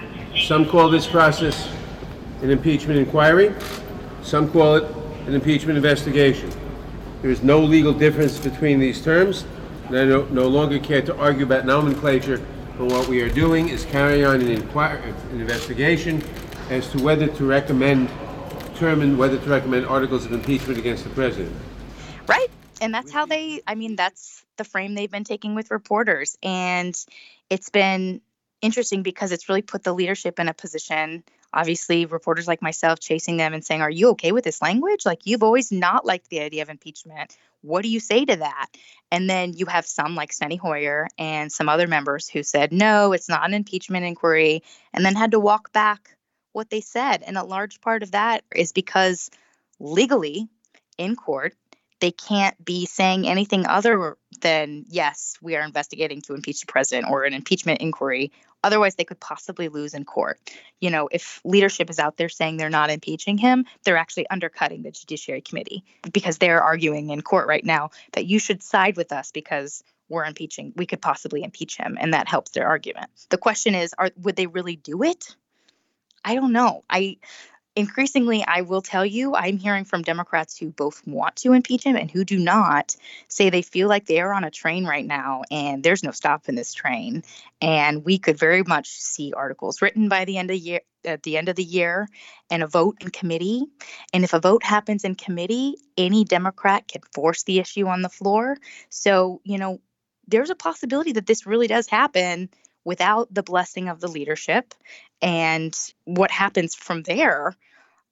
Some 0.46 0.66
call 0.66 0.88
this 0.88 1.06
process 1.06 1.68
an 2.42 2.50
impeachment 2.50 2.98
inquiry. 2.98 3.54
Some 4.22 4.50
call 4.50 4.76
it 4.76 4.97
an 5.28 5.34
impeachment 5.34 5.76
investigation. 5.76 6.50
There 7.20 7.30
is 7.30 7.42
no 7.42 7.60
legal 7.60 7.92
difference 7.92 8.38
between 8.38 8.80
these 8.80 9.02
terms, 9.02 9.44
and 9.86 9.98
I 9.98 10.04
no, 10.04 10.24
no 10.26 10.48
longer 10.48 10.78
care 10.78 11.02
to 11.02 11.16
argue 11.16 11.44
about 11.44 11.66
nomenclature, 11.66 12.40
but 12.78 12.86
what 12.86 13.08
we 13.08 13.20
are 13.20 13.28
doing 13.28 13.68
is 13.68 13.84
carrying 13.84 14.24
on 14.24 14.40
an, 14.40 14.56
inquir- 14.56 15.02
an 15.30 15.40
investigation 15.40 16.22
as 16.70 16.88
to 16.92 17.02
whether 17.02 17.26
to 17.26 17.44
recommend, 17.44 18.08
determine 18.72 19.18
whether 19.18 19.38
to 19.38 19.50
recommend 19.50 19.86
articles 19.86 20.24
of 20.24 20.32
impeachment 20.32 20.78
against 20.78 21.04
the 21.04 21.10
president. 21.10 21.54
Right. 22.26 22.50
And 22.80 22.94
that's 22.94 23.10
how 23.10 23.26
they, 23.26 23.60
I 23.66 23.74
mean, 23.74 23.96
that's 23.96 24.44
the 24.56 24.64
frame 24.64 24.94
they've 24.94 25.10
been 25.10 25.24
taking 25.24 25.54
with 25.54 25.70
reporters. 25.70 26.38
And 26.42 26.96
it's 27.50 27.68
been 27.68 28.20
interesting 28.62 29.02
because 29.02 29.32
it's 29.32 29.48
really 29.48 29.62
put 29.62 29.82
the 29.82 29.92
leadership 29.92 30.38
in 30.38 30.48
a 30.48 30.54
position 30.54 31.24
obviously 31.52 32.06
reporters 32.06 32.46
like 32.46 32.62
myself 32.62 33.00
chasing 33.00 33.36
them 33.36 33.54
and 33.54 33.64
saying 33.64 33.82
are 33.82 33.90
you 33.90 34.10
okay 34.10 34.32
with 34.32 34.44
this 34.44 34.62
language? 34.62 35.06
Like 35.06 35.20
you've 35.24 35.42
always 35.42 35.72
not 35.72 36.04
liked 36.04 36.28
the 36.28 36.40
idea 36.40 36.62
of 36.62 36.68
impeachment. 36.68 37.36
What 37.62 37.82
do 37.82 37.88
you 37.88 38.00
say 38.00 38.24
to 38.24 38.36
that? 38.36 38.68
And 39.10 39.28
then 39.28 39.54
you 39.54 39.66
have 39.66 39.86
some 39.86 40.14
like 40.14 40.30
Steny 40.30 40.58
Hoyer 40.58 41.08
and 41.18 41.50
some 41.50 41.68
other 41.68 41.86
members 41.86 42.28
who 42.28 42.42
said 42.42 42.72
no 42.72 43.12
it's 43.12 43.28
not 43.28 43.46
an 43.46 43.54
impeachment 43.54 44.04
inquiry 44.04 44.62
and 44.92 45.04
then 45.04 45.16
had 45.16 45.32
to 45.32 45.40
walk 45.40 45.72
back 45.72 46.16
what 46.52 46.70
they 46.70 46.80
said. 46.80 47.22
And 47.22 47.36
a 47.36 47.44
large 47.44 47.80
part 47.80 48.02
of 48.02 48.12
that 48.12 48.44
is 48.54 48.72
because 48.72 49.30
legally 49.80 50.48
in 50.96 51.16
court 51.16 51.54
they 52.00 52.10
can't 52.10 52.62
be 52.64 52.86
saying 52.86 53.26
anything 53.26 53.66
other 53.66 54.16
than, 54.40 54.84
yes, 54.88 55.36
we 55.42 55.56
are 55.56 55.62
investigating 55.62 56.20
to 56.22 56.34
impeach 56.34 56.60
the 56.60 56.66
president 56.66 57.10
or 57.10 57.24
an 57.24 57.34
impeachment 57.34 57.80
inquiry. 57.80 58.32
Otherwise, 58.64 58.96
they 58.96 59.04
could 59.04 59.20
possibly 59.20 59.68
lose 59.68 59.94
in 59.94 60.04
court. 60.04 60.38
You 60.80 60.90
know, 60.90 61.08
if 61.10 61.40
leadership 61.44 61.90
is 61.90 61.98
out 61.98 62.16
there 62.16 62.28
saying 62.28 62.56
they're 62.56 62.70
not 62.70 62.90
impeaching 62.90 63.38
him, 63.38 63.66
they're 63.84 63.96
actually 63.96 64.28
undercutting 64.28 64.82
the 64.82 64.90
Judiciary 64.90 65.40
Committee 65.40 65.84
because 66.12 66.38
they're 66.38 66.62
arguing 66.62 67.10
in 67.10 67.22
court 67.22 67.46
right 67.46 67.64
now 67.64 67.90
that 68.12 68.26
you 68.26 68.38
should 68.38 68.62
side 68.62 68.96
with 68.96 69.12
us 69.12 69.30
because 69.30 69.82
we're 70.08 70.24
impeaching, 70.24 70.72
we 70.76 70.86
could 70.86 71.02
possibly 71.02 71.42
impeach 71.42 71.76
him, 71.76 71.98
and 72.00 72.14
that 72.14 72.28
helps 72.28 72.52
their 72.52 72.66
argument. 72.66 73.10
The 73.28 73.38
question 73.38 73.74
is, 73.74 73.94
are 73.98 74.10
would 74.16 74.36
they 74.36 74.46
really 74.46 74.76
do 74.76 75.02
it? 75.02 75.36
I 76.24 76.34
don't 76.34 76.52
know. 76.52 76.84
I 76.88 77.18
increasingly, 77.78 78.44
I 78.44 78.62
will 78.62 78.82
tell 78.82 79.06
you, 79.06 79.36
I'm 79.36 79.56
hearing 79.56 79.84
from 79.84 80.02
Democrats 80.02 80.58
who 80.58 80.70
both 80.70 81.06
want 81.06 81.36
to 81.36 81.52
impeach 81.52 81.84
him 81.84 81.94
and 81.94 82.10
who 82.10 82.24
do 82.24 82.36
not 82.36 82.96
say 83.28 83.50
they 83.50 83.62
feel 83.62 83.86
like 83.86 84.04
they 84.04 84.20
are 84.20 84.32
on 84.34 84.42
a 84.42 84.50
train 84.50 84.84
right 84.84 85.06
now 85.06 85.42
and 85.48 85.84
there's 85.84 86.02
no 86.02 86.10
stopping 86.10 86.56
this 86.56 86.74
train. 86.74 87.22
And 87.62 88.04
we 88.04 88.18
could 88.18 88.36
very 88.36 88.64
much 88.64 88.88
see 88.88 89.32
articles 89.32 89.80
written 89.80 90.08
by 90.08 90.24
the 90.24 90.38
end 90.38 90.50
of 90.50 90.56
year 90.56 90.80
at 91.04 91.22
the 91.22 91.36
end 91.36 91.48
of 91.48 91.54
the 91.54 91.62
year 91.62 92.08
and 92.50 92.64
a 92.64 92.66
vote 92.66 92.96
in 93.00 93.10
committee. 93.10 93.64
And 94.12 94.24
if 94.24 94.32
a 94.32 94.40
vote 94.40 94.64
happens 94.64 95.04
in 95.04 95.14
committee, 95.14 95.76
any 95.96 96.24
Democrat 96.24 96.88
can 96.88 97.02
force 97.14 97.44
the 97.44 97.60
issue 97.60 97.86
on 97.86 98.02
the 98.02 98.08
floor. 98.08 98.56
So, 98.90 99.40
you 99.44 99.58
know, 99.58 99.80
there's 100.26 100.50
a 100.50 100.56
possibility 100.56 101.12
that 101.12 101.26
this 101.26 101.46
really 101.46 101.68
does 101.68 101.86
happen 101.86 102.50
without 102.84 103.32
the 103.32 103.44
blessing 103.44 103.88
of 103.88 104.00
the 104.00 104.08
leadership. 104.08 104.74
And 105.22 105.78
what 106.04 106.32
happens 106.32 106.74
from 106.74 107.04
there 107.04 107.54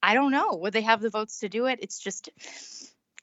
I 0.06 0.14
don't 0.14 0.30
know. 0.30 0.54
Would 0.62 0.72
they 0.72 0.82
have 0.82 1.00
the 1.00 1.10
votes 1.10 1.40
to 1.40 1.48
do 1.48 1.66
it? 1.66 1.80
It's 1.82 1.98
just 1.98 2.28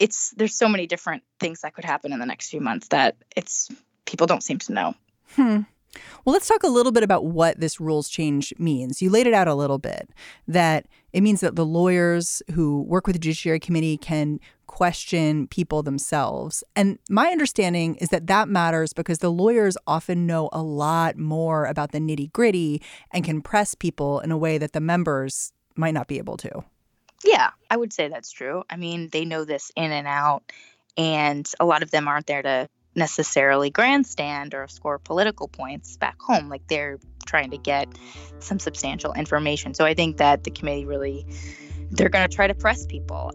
it's 0.01 0.31
there's 0.31 0.53
so 0.53 0.67
many 0.67 0.85
different 0.85 1.23
things 1.39 1.61
that 1.61 1.73
could 1.73 1.85
happen 1.85 2.11
in 2.11 2.19
the 2.19 2.25
next 2.25 2.49
few 2.49 2.59
months 2.59 2.89
that 2.89 3.15
it's 3.37 3.69
people 4.05 4.27
don't 4.27 4.43
seem 4.43 4.59
to 4.59 4.73
know. 4.73 4.93
Hmm. 5.35 5.61
Well, 6.25 6.33
let's 6.33 6.47
talk 6.47 6.63
a 6.63 6.67
little 6.67 6.91
bit 6.91 7.03
about 7.03 7.25
what 7.25 7.59
this 7.61 7.79
rules 7.79 8.09
change 8.09 8.53
means. 8.57 9.01
You 9.01 9.09
laid 9.09 9.27
it 9.27 9.33
out 9.33 9.47
a 9.47 9.53
little 9.53 9.77
bit 9.77 10.09
that 10.45 10.87
it 11.13 11.21
means 11.21 11.39
that 11.39 11.55
the 11.55 11.65
lawyers 11.65 12.41
who 12.53 12.81
work 12.81 13.07
with 13.07 13.15
the 13.15 13.19
Judiciary 13.19 13.61
Committee 13.61 13.97
can 13.97 14.41
question 14.67 15.47
people 15.47 15.83
themselves. 15.83 16.65
And 16.75 16.99
my 17.09 17.27
understanding 17.27 17.95
is 17.95 18.09
that 18.09 18.27
that 18.27 18.49
matters 18.49 18.91
because 18.91 19.19
the 19.19 19.31
lawyers 19.31 19.77
often 19.87 20.27
know 20.27 20.49
a 20.51 20.61
lot 20.61 21.17
more 21.17 21.65
about 21.65 21.93
the 21.93 21.99
nitty 21.99 22.33
gritty 22.33 22.81
and 23.11 23.23
can 23.23 23.41
press 23.41 23.73
people 23.73 24.19
in 24.19 24.31
a 24.31 24.37
way 24.37 24.57
that 24.57 24.73
the 24.73 24.81
members 24.81 25.53
might 25.77 25.93
not 25.93 26.07
be 26.07 26.17
able 26.17 26.37
to. 26.37 26.63
Yeah, 27.23 27.51
I 27.69 27.77
would 27.77 27.93
say 27.93 28.07
that's 28.07 28.31
true. 28.31 28.63
I 28.69 28.75
mean, 28.75 29.09
they 29.09 29.25
know 29.25 29.45
this 29.45 29.71
in 29.75 29.91
and 29.91 30.07
out, 30.07 30.43
and 30.97 31.49
a 31.59 31.65
lot 31.65 31.83
of 31.83 31.91
them 31.91 32.07
aren't 32.07 32.27
there 32.27 32.41
to 32.41 32.69
necessarily 32.95 33.69
grandstand 33.69 34.53
or 34.53 34.67
score 34.67 34.99
political 34.99 35.47
points 35.47 35.97
back 35.97 36.21
home. 36.21 36.49
Like 36.49 36.67
they're 36.67 36.99
trying 37.25 37.51
to 37.51 37.57
get 37.57 37.87
some 38.39 38.59
substantial 38.59 39.13
information. 39.13 39.73
So 39.73 39.85
I 39.85 39.93
think 39.93 40.17
that 40.17 40.43
the 40.43 40.51
committee 40.51 40.85
really 40.85 41.25
they're 41.91 42.09
going 42.09 42.27
to 42.27 42.35
try 42.35 42.47
to 42.47 42.55
press 42.55 42.85
people. 42.85 43.31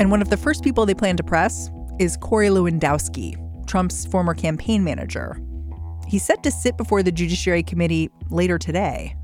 And 0.00 0.10
one 0.10 0.22
of 0.22 0.30
the 0.30 0.36
first 0.36 0.64
people 0.64 0.86
they 0.86 0.94
plan 0.94 1.16
to 1.18 1.22
press 1.22 1.70
is 1.98 2.16
Corey 2.16 2.48
Lewandowski, 2.48 3.36
Trump's 3.66 4.06
former 4.06 4.32
campaign 4.32 4.82
manager. 4.82 5.38
He's 6.08 6.22
set 6.22 6.42
to 6.42 6.50
sit 6.50 6.76
before 6.78 7.02
the 7.02 7.12
Judiciary 7.12 7.62
Committee 7.62 8.08
later 8.30 8.58
today. 8.58 9.14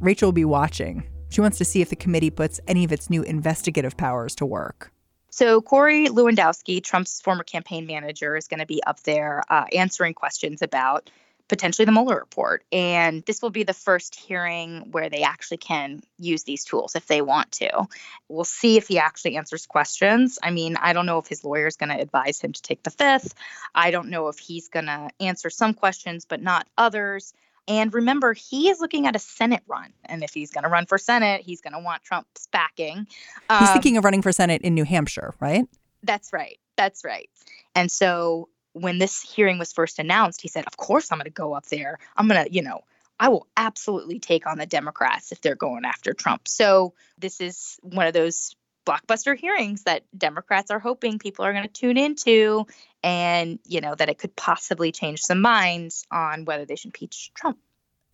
Rachel 0.00 0.28
will 0.28 0.32
be 0.32 0.44
watching. 0.44 1.02
She 1.32 1.40
wants 1.40 1.56
to 1.58 1.64
see 1.64 1.80
if 1.80 1.88
the 1.88 1.96
committee 1.96 2.28
puts 2.28 2.60
any 2.68 2.84
of 2.84 2.92
its 2.92 3.08
new 3.08 3.22
investigative 3.22 3.96
powers 3.96 4.34
to 4.34 4.44
work. 4.44 4.92
So, 5.30 5.62
Corey 5.62 6.08
Lewandowski, 6.08 6.84
Trump's 6.84 7.22
former 7.22 7.42
campaign 7.42 7.86
manager, 7.86 8.36
is 8.36 8.48
going 8.48 8.60
to 8.60 8.66
be 8.66 8.84
up 8.84 9.02
there 9.04 9.42
uh, 9.48 9.64
answering 9.72 10.12
questions 10.12 10.60
about 10.60 11.08
potentially 11.48 11.86
the 11.86 11.92
Mueller 11.92 12.16
report. 12.16 12.64
And 12.70 13.24
this 13.24 13.40
will 13.40 13.48
be 13.48 13.62
the 13.62 13.72
first 13.72 14.14
hearing 14.14 14.90
where 14.90 15.08
they 15.08 15.22
actually 15.22 15.56
can 15.56 16.02
use 16.18 16.42
these 16.42 16.66
tools 16.66 16.94
if 16.96 17.06
they 17.06 17.22
want 17.22 17.50
to. 17.52 17.86
We'll 18.28 18.44
see 18.44 18.76
if 18.76 18.88
he 18.88 18.98
actually 18.98 19.38
answers 19.38 19.64
questions. 19.64 20.38
I 20.42 20.50
mean, 20.50 20.76
I 20.76 20.92
don't 20.92 21.06
know 21.06 21.18
if 21.18 21.28
his 21.28 21.44
lawyer 21.44 21.66
is 21.66 21.78
going 21.78 21.88
to 21.88 21.98
advise 21.98 22.42
him 22.42 22.52
to 22.52 22.60
take 22.60 22.82
the 22.82 22.90
fifth. 22.90 23.32
I 23.74 23.90
don't 23.90 24.10
know 24.10 24.28
if 24.28 24.38
he's 24.38 24.68
going 24.68 24.86
to 24.86 25.08
answer 25.18 25.48
some 25.48 25.72
questions, 25.72 26.26
but 26.26 26.42
not 26.42 26.68
others. 26.76 27.32
And 27.72 27.94
remember, 27.94 28.34
he 28.34 28.68
is 28.68 28.80
looking 28.80 29.06
at 29.06 29.16
a 29.16 29.18
Senate 29.18 29.62
run. 29.66 29.94
And 30.04 30.22
if 30.22 30.34
he's 30.34 30.50
going 30.50 30.64
to 30.64 30.68
run 30.68 30.84
for 30.84 30.98
Senate, 30.98 31.40
he's 31.40 31.62
going 31.62 31.72
to 31.72 31.78
want 31.78 32.02
Trump's 32.02 32.46
backing. 32.52 33.06
Um, 33.48 33.60
he's 33.60 33.70
thinking 33.70 33.96
of 33.96 34.04
running 34.04 34.20
for 34.20 34.30
Senate 34.30 34.60
in 34.60 34.74
New 34.74 34.84
Hampshire, 34.84 35.32
right? 35.40 35.64
That's 36.02 36.34
right. 36.34 36.58
That's 36.76 37.02
right. 37.02 37.30
And 37.74 37.90
so 37.90 38.50
when 38.74 38.98
this 38.98 39.22
hearing 39.22 39.58
was 39.58 39.72
first 39.72 39.98
announced, 39.98 40.42
he 40.42 40.48
said, 40.48 40.66
Of 40.66 40.76
course, 40.76 41.10
I'm 41.10 41.16
going 41.16 41.24
to 41.24 41.30
go 41.30 41.54
up 41.54 41.64
there. 41.66 41.98
I'm 42.14 42.28
going 42.28 42.44
to, 42.44 42.52
you 42.52 42.60
know, 42.60 42.82
I 43.18 43.30
will 43.30 43.46
absolutely 43.56 44.18
take 44.18 44.46
on 44.46 44.58
the 44.58 44.66
Democrats 44.66 45.32
if 45.32 45.40
they're 45.40 45.54
going 45.54 45.86
after 45.86 46.12
Trump. 46.12 46.48
So 46.48 46.92
this 47.16 47.40
is 47.40 47.78
one 47.82 48.06
of 48.06 48.12
those 48.12 48.54
blockbuster 48.84 49.36
hearings 49.36 49.84
that 49.84 50.04
Democrats 50.16 50.70
are 50.70 50.78
hoping 50.78 51.18
people 51.18 51.44
are 51.44 51.52
going 51.52 51.64
to 51.64 51.68
tune 51.68 51.96
into 51.96 52.66
and, 53.02 53.58
you 53.66 53.80
know, 53.80 53.94
that 53.94 54.08
it 54.08 54.18
could 54.18 54.34
possibly 54.36 54.92
change 54.92 55.20
some 55.20 55.40
minds 55.40 56.06
on 56.10 56.44
whether 56.44 56.64
they 56.64 56.76
should 56.76 56.88
impeach 56.88 57.32
Trump. 57.34 57.58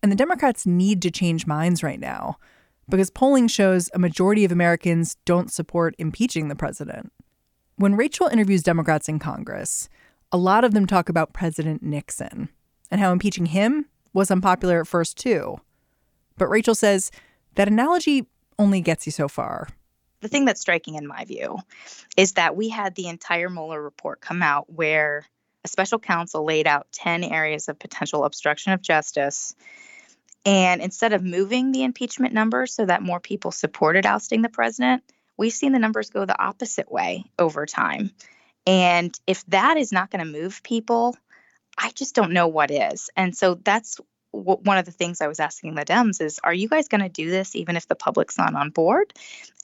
And 0.01 0.11
the 0.11 0.15
Democrats 0.15 0.65
need 0.65 1.01
to 1.01 1.11
change 1.11 1.47
minds 1.47 1.83
right 1.83 1.99
now 1.99 2.37
because 2.87 3.09
polling 3.09 3.47
shows 3.47 3.89
a 3.93 3.99
majority 3.99 4.45
of 4.45 4.51
Americans 4.51 5.15
don't 5.25 5.51
support 5.51 5.95
impeaching 5.97 6.47
the 6.47 6.55
president. 6.55 7.11
When 7.75 7.95
Rachel 7.95 8.27
interviews 8.27 8.63
Democrats 8.63 9.07
in 9.07 9.19
Congress, 9.19 9.89
a 10.31 10.37
lot 10.37 10.63
of 10.63 10.73
them 10.73 10.85
talk 10.85 11.09
about 11.09 11.33
President 11.33 11.81
Nixon 11.83 12.49
and 12.91 12.99
how 12.99 13.11
impeaching 13.11 13.47
him 13.47 13.85
was 14.13 14.31
unpopular 14.31 14.81
at 14.81 14.87
first, 14.87 15.17
too. 15.17 15.59
But 16.37 16.47
Rachel 16.47 16.75
says 16.75 17.11
that 17.55 17.67
analogy 17.67 18.27
only 18.57 18.81
gets 18.81 19.05
you 19.05 19.11
so 19.11 19.27
far 19.27 19.69
the 20.21 20.27
thing 20.27 20.45
that's 20.45 20.61
striking 20.61 20.95
in 20.95 21.07
my 21.07 21.25
view 21.25 21.57
is 22.17 22.33
that 22.33 22.55
we 22.55 22.69
had 22.69 22.95
the 22.95 23.07
entire 23.07 23.49
Mueller 23.49 23.81
report 23.81 24.21
come 24.21 24.41
out 24.41 24.71
where 24.71 25.25
a 25.63 25.67
special 25.67 25.99
counsel 25.99 26.45
laid 26.45 26.67
out 26.67 26.87
10 26.91 27.23
areas 27.23 27.69
of 27.69 27.79
potential 27.79 28.23
obstruction 28.23 28.73
of 28.73 28.81
justice. 28.81 29.55
And 30.45 30.81
instead 30.81 31.13
of 31.13 31.23
moving 31.23 31.71
the 31.71 31.83
impeachment 31.83 32.33
numbers 32.33 32.73
so 32.73 32.85
that 32.85 33.01
more 33.01 33.19
people 33.19 33.51
supported 33.51 34.05
ousting 34.05 34.41
the 34.41 34.49
president, 34.49 35.03
we've 35.37 35.53
seen 35.53 35.73
the 35.73 35.79
numbers 35.79 36.09
go 36.09 36.25
the 36.25 36.41
opposite 36.41 36.91
way 36.91 37.25
over 37.37 37.65
time. 37.65 38.11
And 38.65 39.17
if 39.27 39.45
that 39.47 39.77
is 39.77 39.91
not 39.91 40.11
going 40.11 40.25
to 40.25 40.39
move 40.39 40.63
people, 40.63 41.17
I 41.77 41.91
just 41.91 42.15
don't 42.15 42.33
know 42.33 42.47
what 42.47 42.71
is. 42.71 43.09
And 43.15 43.35
so 43.35 43.55
that's 43.55 43.99
one 44.31 44.77
of 44.77 44.85
the 44.85 44.91
things 44.91 45.21
I 45.21 45.27
was 45.27 45.39
asking 45.39 45.75
the 45.75 45.85
Dems 45.85 46.21
is, 46.21 46.39
are 46.43 46.53
you 46.53 46.69
guys 46.69 46.87
going 46.87 47.01
to 47.01 47.09
do 47.09 47.29
this 47.29 47.55
even 47.55 47.75
if 47.75 47.87
the 47.87 47.95
public's 47.95 48.37
not 48.37 48.55
on 48.55 48.69
board? 48.69 49.13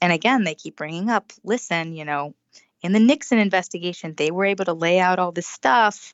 And 0.02 0.12
again, 0.12 0.44
they 0.44 0.54
keep 0.54 0.76
bringing 0.76 1.08
up, 1.08 1.32
listen, 1.44 1.92
you 1.92 2.04
know, 2.04 2.34
in 2.82 2.92
the 2.92 3.00
Nixon 3.00 3.38
investigation, 3.38 4.14
they 4.14 4.30
were 4.30 4.44
able 4.44 4.64
to 4.64 4.72
lay 4.72 4.98
out 4.98 5.18
all 5.18 5.32
this 5.32 5.46
stuff 5.46 6.12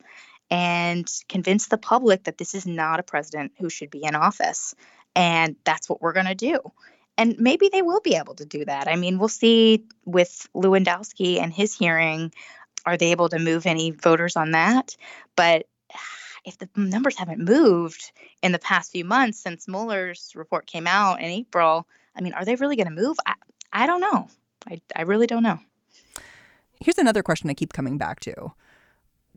and 0.51 1.07
convince 1.29 1.69
the 1.69 1.79
public 1.79 2.25
that 2.25 2.39
this 2.39 2.55
is 2.55 2.67
not 2.67 3.01
a 3.01 3.03
president 3.03 3.53
who 3.59 3.71
should 3.71 3.91
be 3.91 4.05
in 4.05 4.15
office. 4.15 4.75
And 5.17 5.57
that's 5.65 5.89
what 5.89 6.01
we're 6.01 6.13
going 6.13 6.27
to 6.27 6.35
do. 6.35 6.61
And 7.19 7.37
maybe 7.39 7.69
they 7.71 7.83
will 7.83 8.01
be 8.01 8.17
able 8.17 8.35
to 8.37 8.45
do 8.45 8.65
that. 8.65 8.89
I 8.89 8.97
mean, 8.97 9.19
we'll 9.19 9.29
see 9.29 9.85
with 10.05 10.47
Lewandowski 10.55 11.41
and 11.41 11.53
his 11.53 11.77
hearing, 11.77 12.33
are 12.85 12.97
they 12.97 13.11
able 13.11 13.29
to 13.29 13.39
move 13.39 13.67
any 13.67 13.91
voters 13.91 14.37
on 14.37 14.53
that? 14.53 14.97
But 15.37 15.67
if 16.45 16.59
the 16.59 16.69
numbers 16.77 17.17
haven't 17.17 17.41
moved 17.41 18.13
in 18.43 18.53
the 18.53 18.59
past 18.59 18.93
few 18.93 19.05
months 19.05 19.39
since 19.39 19.69
Mueller's 19.69 20.33
report 20.35 20.67
came 20.67 20.87
out 20.87 21.21
in 21.21 21.27
April, 21.27 21.87
I 22.17 22.21
mean, 22.21 22.33
are 22.35 22.45
they 22.45 22.57
really 22.57 22.77
going 22.77 22.89
to 22.89 23.03
move? 23.03 23.17
I, 23.27 23.35
I 23.73 23.87
don't 23.87 24.01
know. 24.01 24.29
I, 24.69 24.81
I 24.95 25.03
really 25.03 25.27
don't 25.27 25.43
know. 25.43 25.59
Here's 26.81 26.99
another 26.99 27.23
question 27.23 27.49
I 27.49 27.55
keep 27.55 27.73
coming 27.73 27.97
back 27.97 28.21
to. 28.21 28.53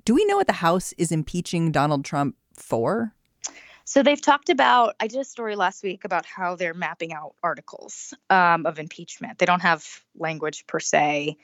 Do 0.03 0.13
we 0.13 0.25
know 0.25 0.37
what 0.37 0.47
the 0.47 0.53
House 0.53 0.93
is 0.97 1.11
impeaching 1.11 1.71
Donald 1.71 2.05
Trump 2.05 2.35
for? 2.53 3.13
So 3.85 4.01
they've 4.01 4.21
talked 4.21 4.49
about, 4.49 4.95
I 4.99 5.07
did 5.07 5.19
a 5.19 5.25
story 5.25 5.55
last 5.55 5.83
week 5.83 6.05
about 6.05 6.25
how 6.25 6.55
they're 6.55 6.73
mapping 6.73 7.13
out 7.13 7.35
articles 7.43 8.15
um, 8.31 8.65
of 8.65 8.79
impeachment. 8.79 9.37
They 9.37 9.45
don't 9.45 9.61
have 9.61 10.03
language 10.17 10.65
per 10.65 10.79
se. 10.79 11.37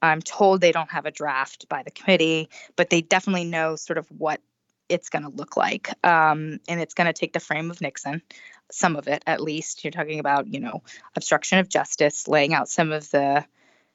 I'm 0.00 0.22
told 0.22 0.60
they 0.60 0.70
don't 0.70 0.90
have 0.90 1.06
a 1.06 1.10
draft 1.10 1.68
by 1.68 1.82
the 1.82 1.90
committee, 1.90 2.50
but 2.76 2.90
they 2.90 3.00
definitely 3.00 3.44
know 3.44 3.74
sort 3.74 3.98
of 3.98 4.06
what 4.16 4.40
it's 4.88 5.08
going 5.08 5.24
to 5.24 5.30
look 5.30 5.56
like. 5.56 5.90
Um, 6.04 6.60
and 6.68 6.80
it's 6.80 6.94
going 6.94 7.06
to 7.06 7.12
take 7.12 7.32
the 7.32 7.40
frame 7.40 7.70
of 7.70 7.80
Nixon, 7.80 8.22
some 8.70 8.96
of 8.96 9.08
it 9.08 9.22
at 9.26 9.40
least. 9.40 9.84
You're 9.84 9.90
talking 9.90 10.20
about, 10.20 10.46
you 10.52 10.60
know, 10.60 10.82
obstruction 11.16 11.58
of 11.58 11.68
justice, 11.68 12.28
laying 12.28 12.54
out 12.54 12.68
some 12.68 12.92
of 12.92 13.10
the 13.10 13.44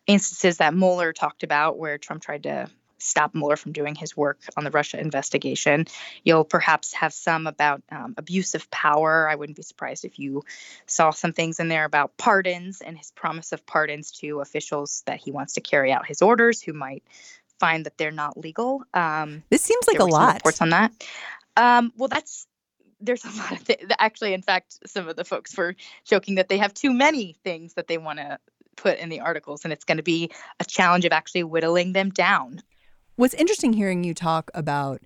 instances 0.07 0.57
that 0.57 0.73
Mueller 0.73 1.13
talked 1.13 1.43
about 1.43 1.77
where 1.77 1.97
Trump 1.97 2.21
tried 2.21 2.43
to 2.43 2.69
stop 3.03 3.35
Mueller 3.35 3.57
from 3.57 3.73
doing 3.73 3.95
his 3.95 4.15
work 4.15 4.39
on 4.55 4.63
the 4.63 4.71
Russia 4.71 4.99
investigation. 4.99 5.85
You'll 6.23 6.45
perhaps 6.45 6.93
have 6.93 7.13
some 7.13 7.47
about 7.47 7.83
um, 7.91 8.15
abuse 8.17 8.55
of 8.55 8.71
power. 8.71 9.29
I 9.29 9.35
wouldn't 9.35 9.57
be 9.57 9.63
surprised 9.63 10.05
if 10.05 10.17
you 10.19 10.43
saw 10.87 11.11
some 11.11 11.33
things 11.33 11.59
in 11.59 11.67
there 11.67 11.85
about 11.85 12.17
pardons 12.17 12.81
and 12.81 12.97
his 12.97 13.11
promise 13.11 13.51
of 13.51 13.65
pardons 13.65 14.11
to 14.19 14.39
officials 14.39 15.03
that 15.05 15.19
he 15.19 15.31
wants 15.31 15.53
to 15.55 15.61
carry 15.61 15.91
out 15.91 16.07
his 16.07 16.21
orders 16.21 16.61
who 16.61 16.73
might 16.73 17.03
find 17.63 17.85
that 17.85 17.97
they're 17.97 18.11
not 18.11 18.35
legal. 18.35 18.83
Um, 18.93 19.41
this 19.49 19.61
seems 19.61 19.87
like 19.87 19.99
a 19.99 20.03
lot. 20.03 20.35
Reports 20.35 20.61
on 20.61 20.71
that. 20.71 20.91
Um, 21.55 21.93
well, 21.95 22.09
that's 22.09 22.45
there's 22.99 23.23
a 23.23 23.29
lot 23.37 23.53
of 23.53 23.63
th- 23.63 23.85
actually. 23.99 24.33
In 24.33 24.41
fact, 24.41 24.79
some 24.85 25.07
of 25.07 25.15
the 25.15 25.23
folks 25.23 25.55
were 25.57 25.73
joking 26.03 26.35
that 26.35 26.49
they 26.49 26.57
have 26.57 26.73
too 26.73 26.91
many 26.91 27.37
things 27.41 27.75
that 27.75 27.87
they 27.87 27.97
want 27.97 28.19
to 28.19 28.37
put 28.75 28.99
in 28.99 29.07
the 29.07 29.21
articles, 29.21 29.63
and 29.63 29.71
it's 29.71 29.85
going 29.85 29.95
to 29.95 30.03
be 30.03 30.29
a 30.59 30.65
challenge 30.65 31.05
of 31.05 31.13
actually 31.13 31.45
whittling 31.45 31.93
them 31.93 32.09
down. 32.09 32.61
What's 33.15 33.33
interesting 33.35 33.71
hearing 33.71 34.03
you 34.03 34.13
talk 34.13 34.51
about 34.53 35.01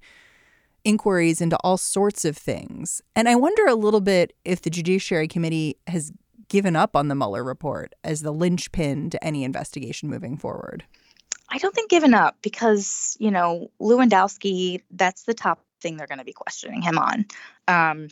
inquiries 0.84 1.42
into 1.42 1.58
all 1.58 1.78
sorts 1.78 2.26
of 2.26 2.36
things, 2.36 3.04
and 3.16 3.30
I 3.30 3.36
wonder 3.36 3.68
a 3.68 3.76
little 3.76 4.02
bit 4.02 4.34
if 4.46 4.64
the 4.64 4.72
Judiciary 4.72 5.28
Committee 5.28 5.78
has 5.86 6.12
given 6.48 6.76
up 6.76 6.96
on 6.96 7.08
the 7.08 7.14
Mueller 7.14 7.44
report 7.44 7.94
as 8.04 8.24
the 8.24 8.32
linchpin 8.32 9.12
to 9.12 9.24
any 9.24 9.44
investigation 9.44 10.10
moving 10.10 10.38
forward. 10.38 10.86
I 11.58 11.60
don't 11.60 11.74
think 11.74 11.90
given 11.90 12.14
up 12.14 12.38
because 12.44 13.18
you 13.20 13.32
know 13.32 13.72
Lewandowski. 13.82 14.84
That's 14.92 15.24
the 15.24 15.34
top 15.34 15.60
thing 15.82 15.98
they're 15.98 16.06
going 16.06 16.20
to 16.20 16.24
be 16.24 16.32
questioning 16.32 16.84
him 16.84 17.00
on. 17.00 17.26
Um, 17.68 18.10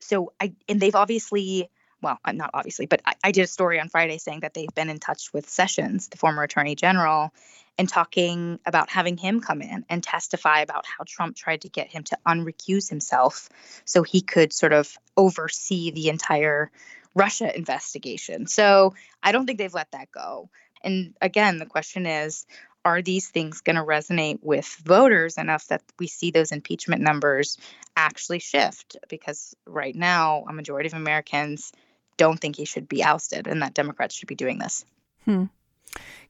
so 0.00 0.32
I 0.40 0.54
and 0.68 0.78
they've 0.78 0.94
obviously 0.94 1.68
well, 2.02 2.20
not 2.32 2.50
obviously, 2.54 2.86
but 2.86 3.02
I, 3.04 3.14
I, 3.24 3.32
did 3.32 3.42
a 3.42 3.46
story 3.48 3.80
on 3.80 3.88
Friday 3.88 4.18
saying 4.18 4.40
that 4.40 4.54
they've 4.54 4.74
been 4.74 4.90
in 4.90 4.98
touch 4.98 5.32
with 5.32 5.48
Sessions, 5.48 6.08
the 6.08 6.16
former 6.16 6.44
attorney 6.44 6.76
general, 6.76 7.32
and 7.78 7.88
talking 7.88 8.60
about 8.64 8.90
having 8.90 9.16
him 9.16 9.40
come 9.40 9.60
in 9.60 9.84
and 9.88 10.02
testify 10.02 10.60
about 10.60 10.84
how 10.86 11.04
Trump 11.04 11.36
tried 11.36 11.62
to 11.62 11.68
get 11.68 11.88
him 11.88 12.04
to 12.04 12.18
unrecuse 12.26 12.88
himself 12.88 13.48
so 13.84 14.04
he 14.04 14.20
could 14.20 14.52
sort 14.52 14.72
of 14.72 14.96
oversee 15.16 15.90
the 15.90 16.08
entire 16.08 16.70
Russia 17.14 17.56
investigation. 17.56 18.46
So 18.46 18.94
I 19.22 19.32
don't 19.32 19.46
think 19.46 19.58
they've 19.58 19.74
let 19.74 19.90
that 19.90 20.12
go. 20.12 20.48
And 20.84 21.14
again, 21.20 21.58
the 21.58 21.66
question 21.66 22.06
is 22.06 22.46
are 22.84 23.02
these 23.02 23.28
things 23.28 23.60
going 23.60 23.76
to 23.76 23.82
resonate 23.82 24.40
with 24.42 24.66
voters 24.84 25.38
enough 25.38 25.68
that 25.68 25.82
we 25.98 26.08
see 26.08 26.30
those 26.30 26.50
impeachment 26.50 27.00
numbers 27.00 27.56
actually 27.96 28.40
shift? 28.40 28.96
Because 29.08 29.54
right 29.66 29.94
now, 29.94 30.44
a 30.48 30.52
majority 30.52 30.88
of 30.88 30.94
Americans 30.94 31.72
don't 32.16 32.40
think 32.40 32.56
he 32.56 32.64
should 32.64 32.88
be 32.88 33.02
ousted 33.02 33.46
and 33.46 33.62
that 33.62 33.74
Democrats 33.74 34.14
should 34.14 34.28
be 34.28 34.34
doing 34.34 34.58
this. 34.58 34.84
Hmm. 35.24 35.44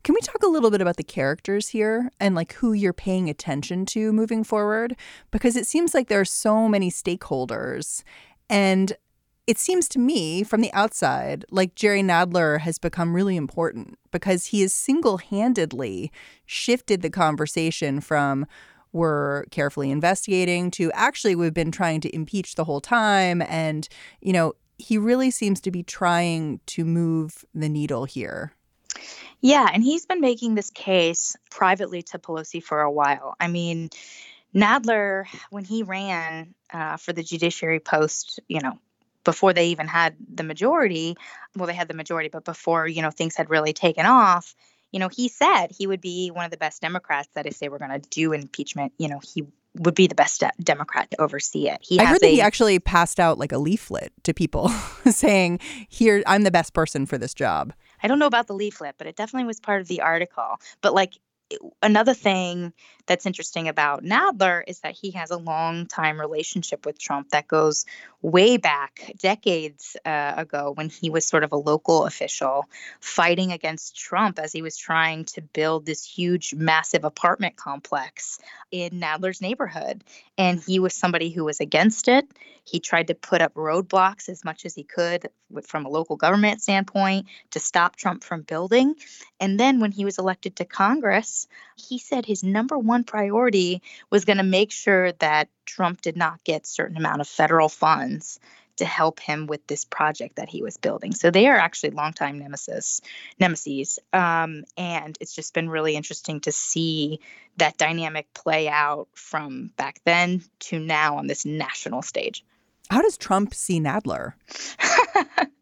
Can 0.03 0.15
we 0.15 0.21
talk 0.21 0.43
a 0.43 0.49
little 0.49 0.71
bit 0.71 0.81
about 0.81 0.97
the 0.97 1.05
characters 1.05 1.69
here 1.69 2.11
and 2.19 2.35
like 2.35 2.55
who 2.55 2.73
you're 2.73 2.93
paying 2.93 3.31
attention 3.31 3.87
to 3.87 4.13
moving 4.13 4.43
forward? 4.43 4.97
Because 5.31 5.57
it 5.57 5.67
seems 5.67 5.95
like 5.95 6.09
there 6.09 6.21
are 6.21 6.25
so 6.25 6.69
many 6.69 6.91
stakeholders. 6.91 8.03
And 8.51 8.93
it 9.47 9.59
seems 9.59 9.89
to 9.89 9.99
me 9.99 10.43
from 10.43 10.61
the 10.61 10.73
outside 10.73 11.45
like 11.51 11.75
Jerry 11.75 12.03
Nadler 12.03 12.61
has 12.61 12.79
become 12.79 13.15
really 13.15 13.37
important 13.37 13.99
because 14.11 14.47
he 14.47 14.61
has 14.63 14.73
single 14.73 15.19
handedly 15.19 16.13
shifted 16.47 17.03
the 17.03 17.11
conversation 17.11 18.01
from 18.01 18.47
we're 18.93 19.45
carefully 19.47 19.91
investigating 19.91 20.71
to 20.73 20.93
actually 20.93 21.35
we've 21.35 21.55
been 21.55 21.73
trying 21.73 22.01
to 22.03 22.15
impeach 22.15 22.55
the 22.55 22.65
whole 22.65 22.81
time. 22.81 23.43
And, 23.43 23.89
you 24.21 24.33
know, 24.33 24.53
he 24.79 24.99
really 24.99 25.31
seems 25.31 25.61
to 25.63 25.71
be 25.71 25.83
trying 25.83 26.61
to 26.67 26.85
move 26.85 27.45
the 27.55 27.69
needle 27.69 28.05
here. 28.05 28.53
Yeah, 29.41 29.69
and 29.73 29.83
he's 29.83 30.07
been 30.07 30.21
making 30.21 30.55
this 30.55 30.71
case 30.71 31.35
privately 31.51 32.03
to 32.03 32.19
Pelosi 32.19 32.63
for 32.63 32.83
a 32.83 32.91
while. 32.91 33.35
I 33.41 33.49
mean, 33.49 33.91
Nadler, 34.55 35.25
when 35.51 35.65
he 35.65 35.83
ran 35.83 36.55
uh, 36.73 36.99
for 36.99 37.13
the 37.13 37.23
judiciary 37.23 37.81
post, 37.81 38.41
you 38.47 38.61
know, 38.61 38.79
before 39.25 39.53
they 39.53 39.69
even 39.69 39.87
had 39.87 40.17
the 40.33 40.43
majority, 40.43 41.17
well, 41.57 41.67
they 41.67 41.75
had 41.75 41.89
the 41.89 41.95
majority, 41.95 42.29
but 42.29 42.45
before, 42.45 42.87
you 42.87 43.03
know, 43.03 43.11
things 43.11 43.37
had 43.37 43.51
really 43.51 43.73
taken 43.73 44.07
off, 44.07 44.55
you 44.93 45.01
know, 45.01 45.09
he 45.09 45.29
said 45.29 45.69
he 45.71 45.87
would 45.87 46.01
be 46.01 46.31
one 46.31 46.45
of 46.45 46.51
the 46.51 46.57
best 46.57 46.83
Democrats 46.83 47.29
that 47.35 47.47
if 47.47 47.59
they 47.59 47.69
were 47.69 47.79
going 47.79 47.99
to 47.99 48.09
do 48.11 48.33
impeachment, 48.33 48.93
you 48.99 49.09
know, 49.09 49.21
he 49.23 49.45
would 49.79 49.95
be 49.95 50.07
the 50.07 50.15
best 50.15 50.45
Democrat 50.63 51.11
to 51.11 51.21
oversee 51.21 51.69
it. 51.69 51.79
He 51.81 51.99
I 51.99 52.05
heard 52.05 52.21
that 52.21 52.29
he 52.29 52.43
actually 52.43 52.79
passed 52.79 53.19
out 53.19 53.39
like 53.39 53.53
a 53.53 53.59
leaflet 53.59 54.13
to 54.25 54.35
people 54.35 54.69
saying, 55.11 55.61
"Here, 55.89 56.23
I'm 56.27 56.43
the 56.43 56.51
best 56.51 56.75
person 56.75 57.07
for 57.07 57.17
this 57.17 57.33
job." 57.33 57.73
I 58.03 58.09
don't 58.09 58.19
know 58.19 58.27
about 58.27 58.49
the 58.49 58.55
leaflet, 58.55 58.97
but 58.99 59.07
it 59.07 59.17
definitely 59.17 59.47
was 59.47 59.61
part 59.61 59.81
of 59.81 59.89
the 59.89 60.03
article. 60.03 60.57
But 60.83 60.93
like 60.93 61.15
another 61.83 62.15
thing 62.15 62.73
that's 63.07 63.27
interesting 63.27 63.69
about 63.69 64.05
Nadler 64.05 64.63
is 64.67 64.81
that 64.81 64.95
he 64.95 65.13
has 65.13 65.31
a 65.31 65.37
long 65.37 65.87
time 65.87 66.21
relationship 66.21 66.87
with 66.87 66.99
Trump 66.99 67.31
that 67.31 67.49
goes 67.49 67.85
way 68.21 68.57
back 68.57 69.13
decades 69.19 69.97
uh, 70.05 70.35
ago 70.37 70.73
when 70.75 70.89
he 70.89 71.11
was 71.11 71.27
sort 71.27 71.43
of 71.43 71.53
a 71.53 71.57
local 71.57 72.07
official 72.07 72.67
fighting 73.01 73.51
against 73.51 73.97
Trump 73.97 74.39
as 74.39 74.53
he 74.53 74.63
was 74.63 74.77
trying 74.77 75.25
to 75.25 75.43
build 75.43 75.85
this 75.85 76.05
huge, 76.05 76.55
massive 76.55 77.05
apartment 77.05 77.57
complex 77.57 78.39
in 78.71 79.01
Nadler's 79.01 79.41
neighborhood. 79.41 80.05
And 80.39 80.63
he 80.65 80.79
was 80.79 80.95
somebody 80.95 81.31
who 81.31 81.45
was 81.45 81.61
against 81.61 82.09
it. 82.09 82.27
He 82.65 82.79
tried 82.79 83.09
to 83.09 83.15
put 83.15 83.43
up 83.43 83.55
roadblocks 83.55 84.29
as 84.29 84.45
much 84.45 84.65
as 84.65 84.75
he 84.75 84.85
could 84.85 85.29
from 85.65 85.85
a 85.85 85.89
local 85.89 86.17
government 86.17 86.63
standpoint 86.63 87.27
to 87.51 87.61
stop 87.61 87.97
Trump 87.97 88.23
from 88.23 88.43
building. 88.43 88.95
And 89.41 89.59
then 89.59 89.81
when 89.81 89.91
he 89.91 90.05
was 90.05 90.19
elected 90.19 90.57
to 90.57 90.65
Congress, 90.65 91.42
he 91.77 91.99
said 91.99 92.25
his 92.25 92.43
number 92.43 92.79
one 92.79 92.93
one 92.93 93.05
priority 93.05 93.81
was 94.11 94.27
going 94.27 94.37
to 94.37 94.43
make 94.43 94.71
sure 94.71 95.13
that 95.13 95.49
Trump 95.65 96.03
did 96.03 96.15
not 96.15 96.45
get 96.45 96.67
certain 96.67 96.99
amount 96.99 97.23
of 97.23 97.27
federal 97.27 97.71
funds 97.71 98.39
to 98.77 98.85
help 98.85 99.19
him 99.19 99.47
with 99.47 99.67
this 99.67 99.87
project 99.87 100.37
that 100.37 100.51
he 100.51 100.63
was 100.63 100.77
building. 100.77 101.13
So 101.13 101.31
they 101.31 101.47
are 101.47 101.57
actually 101.57 101.91
longtime 101.91 102.39
nemesis, 102.39 103.01
nemesis, 103.41 103.99
um, 104.13 104.65
and 104.77 105.17
it's 105.21 105.35
just 105.35 105.55
been 105.55 105.71
really 105.71 105.97
interesting 105.97 106.41
to 106.41 106.53
see 106.53 107.21
that 107.57 107.79
dynamic 107.79 108.33
play 108.35 108.69
out 108.69 109.09
from 109.15 109.73
back 109.77 110.01
then 110.05 110.43
to 110.69 110.79
now 110.79 111.17
on 111.17 111.27
this 111.27 111.47
national 111.47 112.03
stage. 112.03 112.45
How 112.91 113.01
does 113.01 113.17
Trump 113.17 113.55
see 113.55 113.81
Nadler? 113.81 114.35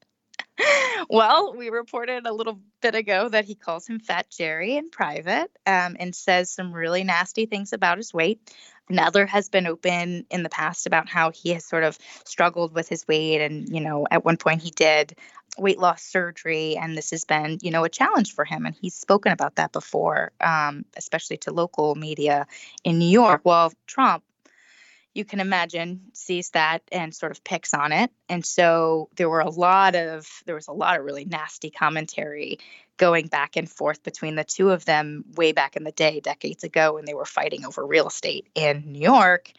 well, 1.11 1.55
we 1.57 1.71
reported 1.71 2.27
a 2.27 2.33
little 2.33 2.61
bit 2.83 2.95
ago 2.95 3.29
that 3.29 3.45
he 3.45 3.55
calls 3.55 3.87
him 3.87 4.01
Fat 4.01 4.27
Jerry 4.31 4.77
in 4.77 4.91
private 4.91 5.51
um, 5.67 5.97
and 5.99 6.15
says 6.15 6.51
some 6.51 6.73
really 6.73 7.05
nasty 7.05 7.47
things 7.47 7.73
about 7.73 7.99
his 7.99 8.13
weight. 8.13 8.41
Nadler 8.91 9.29
has 9.29 9.49
been 9.49 9.67
open 9.67 10.27
in 10.31 10.43
the 10.43 10.49
past 10.49 10.87
about 10.87 11.09
how 11.09 11.31
he 11.31 11.51
has 11.51 11.65
sort 11.65 11.85
of 11.85 11.97
struggled 12.25 12.75
with 12.75 12.89
his 12.89 13.07
weight. 13.07 13.41
And, 13.41 13.69
you 13.69 13.81
know, 13.81 14.07
at 14.11 14.25
one 14.25 14.37
point 14.37 14.63
he 14.63 14.71
did 14.71 15.17
weight 15.59 15.79
loss 15.79 16.03
surgery, 16.03 16.77
and 16.77 16.97
this 16.97 17.11
has 17.11 17.25
been, 17.25 17.59
you 17.63 17.71
know, 17.71 17.85
a 17.85 17.89
challenge 17.89 18.35
for 18.35 18.45
him. 18.45 18.67
And 18.67 18.75
he's 18.81 18.95
spoken 18.95 19.33
about 19.33 19.57
that 19.57 19.73
before, 19.73 20.33
um, 20.41 20.85
especially 20.97 21.37
to 21.39 21.53
local 21.53 21.95
media 21.95 22.47
in 22.85 22.99
New 22.99 23.09
York. 23.09 23.43
Well, 23.45 23.73
Trump 23.87 24.25
you 25.15 25.25
can 25.25 25.41
imagine 25.41 26.01
sees 26.13 26.51
that 26.51 26.83
and 26.93 27.15
sort 27.15 27.33
of 27.33 27.43
picks 27.43 27.75
on 27.75 27.93
it. 27.93 28.11
And 28.29 28.45
so 28.45 29.09
there 29.17 29.29
were 29.29 29.41
a 29.41 29.51
lot 29.51 29.97
of 29.97 30.29
there 30.47 30.55
was 30.55 30.69
a 30.69 30.73
lot 30.73 30.99
of 30.99 31.05
really 31.05 31.25
nasty 31.25 31.71
commentary 31.71 32.59
going 32.97 33.27
back 33.27 33.57
and 33.57 33.69
forth 33.69 34.03
between 34.03 34.37
the 34.37 34.45
two 34.45 34.71
of 34.71 34.85
them 34.85 35.25
way 35.35 35.53
back 35.53 35.75
in 35.75 35.85
the 35.85 35.93
day 35.93 36.21
decades 36.21 36.65
ago 36.65 36.95
when 36.95 37.07
they 37.07 37.15
were 37.15 37.25
fighting 37.25 37.65
over 37.65 37.85
real 37.85 38.07
estate 38.07 38.49
in 38.55 38.93
new 38.93 39.01
york. 39.01 39.51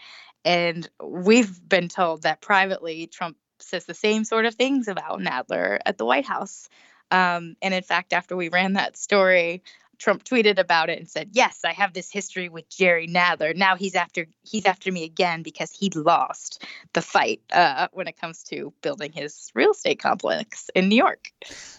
And 0.46 0.88
we've 1.04 1.60
been 1.68 1.90
told 1.90 2.24
that 2.24 2.42
privately 2.42 3.08
trump 3.08 3.38
says 3.60 3.86
the 3.86 3.94
same 3.94 4.24
sort 4.24 4.46
of 4.46 4.56
things 4.56 4.88
about 4.88 5.20
nadler 5.20 5.80
at 5.86 5.98
the 5.98 6.06
white 6.06 6.26
house. 6.26 6.70
Um, 7.10 7.56
and 7.62 7.74
in 7.74 7.84
fact 7.84 8.14
after 8.14 8.38
we 8.38 8.50
ran 8.50 8.74
that 8.74 8.96
story 8.96 9.64
Trump 10.02 10.24
tweeted 10.24 10.58
about 10.58 10.90
it 10.90 10.98
and 10.98 11.08
said, 11.08 11.30
"Yes, 11.34 11.60
I 11.64 11.74
have 11.74 11.94
this 11.94 12.12
history 12.12 12.50
with 12.50 12.68
Jerry 12.70 13.08
Nadler. 13.08 13.56
Now 13.56 13.76
he's 13.76 13.94
after 13.94 14.26
he's 14.42 14.66
after 14.66 14.92
me 14.92 15.04
again 15.04 15.44
because 15.44 15.72
he 15.72 15.92
lost 15.92 16.66
the 16.94 17.04
fight 17.04 17.42
uh, 17.54 17.88
when 17.94 18.08
it 18.08 18.20
comes 18.20 18.42
to 18.46 18.74
building 18.82 19.12
his 19.12 19.52
real 19.54 19.72
estate 19.72 20.00
complex 20.00 20.72
in 20.74 20.90
New 20.90 20.96
York." 20.96 21.32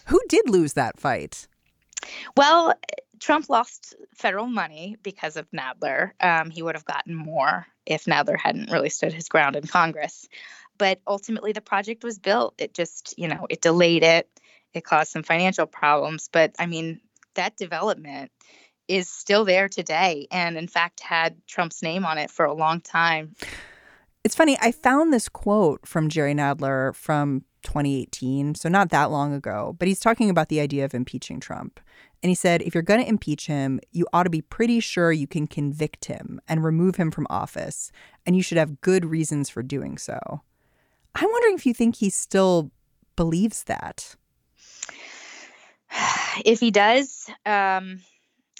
Who 0.05 0.21
did 0.29 0.49
lose 0.49 0.73
that 0.73 0.99
fight? 0.99 1.47
Well, 2.37 2.73
Trump 3.19 3.49
lost 3.49 3.93
federal 4.15 4.47
money 4.47 4.95
because 5.03 5.35
of 5.35 5.49
Nadler. 5.51 6.11
Um, 6.21 6.49
he 6.49 6.61
would 6.61 6.75
have 6.75 6.85
gotten 6.85 7.15
more 7.15 7.67
if 7.85 8.05
Nadler 8.05 8.39
hadn't 8.39 8.71
really 8.71 8.89
stood 8.89 9.11
his 9.11 9.27
ground 9.27 9.57
in 9.57 9.67
Congress. 9.67 10.29
But 10.77 11.01
ultimately, 11.05 11.51
the 11.51 11.61
project 11.61 12.05
was 12.05 12.19
built. 12.19 12.55
It 12.57 12.73
just, 12.73 13.15
you 13.17 13.27
know, 13.27 13.47
it 13.49 13.61
delayed 13.61 14.03
it. 14.03 14.29
It 14.73 14.85
caused 14.85 15.11
some 15.11 15.23
financial 15.23 15.65
problems. 15.67 16.29
But 16.31 16.55
I 16.57 16.65
mean, 16.65 17.01
that 17.35 17.57
development 17.57 18.31
is 18.87 19.09
still 19.09 19.45
there 19.45 19.69
today 19.69 20.27
and 20.31 20.57
in 20.57 20.67
fact 20.67 20.99
had 20.99 21.35
Trump's 21.47 21.81
name 21.81 22.05
on 22.05 22.17
it 22.17 22.29
for 22.29 22.45
a 22.45 22.53
long 22.53 22.81
time. 22.81 23.35
It's 24.23 24.35
funny, 24.35 24.57
I 24.61 24.71
found 24.71 25.11
this 25.11 25.27
quote 25.27 25.85
from 25.85 26.09
Jerry 26.09 26.33
Nadler 26.33 26.95
from 26.95 27.43
2018, 27.63 28.55
so 28.55 28.69
not 28.69 28.89
that 28.89 29.11
long 29.11 29.33
ago, 29.33 29.75
but 29.79 29.87
he's 29.87 29.99
talking 29.99 30.29
about 30.29 30.49
the 30.49 30.59
idea 30.59 30.85
of 30.85 30.93
impeaching 30.93 31.39
Trump. 31.39 31.79
And 32.21 32.29
he 32.29 32.35
said 32.35 32.61
if 32.61 32.73
you're 32.73 32.83
going 32.83 33.01
to 33.01 33.07
impeach 33.07 33.47
him, 33.47 33.81
you 33.91 34.07
ought 34.13 34.23
to 34.23 34.29
be 34.29 34.41
pretty 34.41 34.79
sure 34.79 35.11
you 35.11 35.27
can 35.27 35.45
convict 35.45 36.05
him 36.05 36.39
and 36.47 36.63
remove 36.63 36.95
him 36.95 37.11
from 37.11 37.27
office. 37.29 37.91
And 38.25 38.35
you 38.35 38.41
should 38.41 38.57
have 38.57 38.79
good 38.79 39.03
reasons 39.03 39.49
for 39.49 39.61
doing 39.61 39.97
so. 39.97 40.41
I'm 41.15 41.29
wondering 41.29 41.55
if 41.55 41.65
you 41.65 41.73
think 41.73 41.97
he 41.97 42.09
still 42.09 42.71
believes 43.17 43.63
that. 43.65 44.15
If 46.45 46.59
he 46.59 46.71
does, 46.71 47.29
um, 47.45 48.01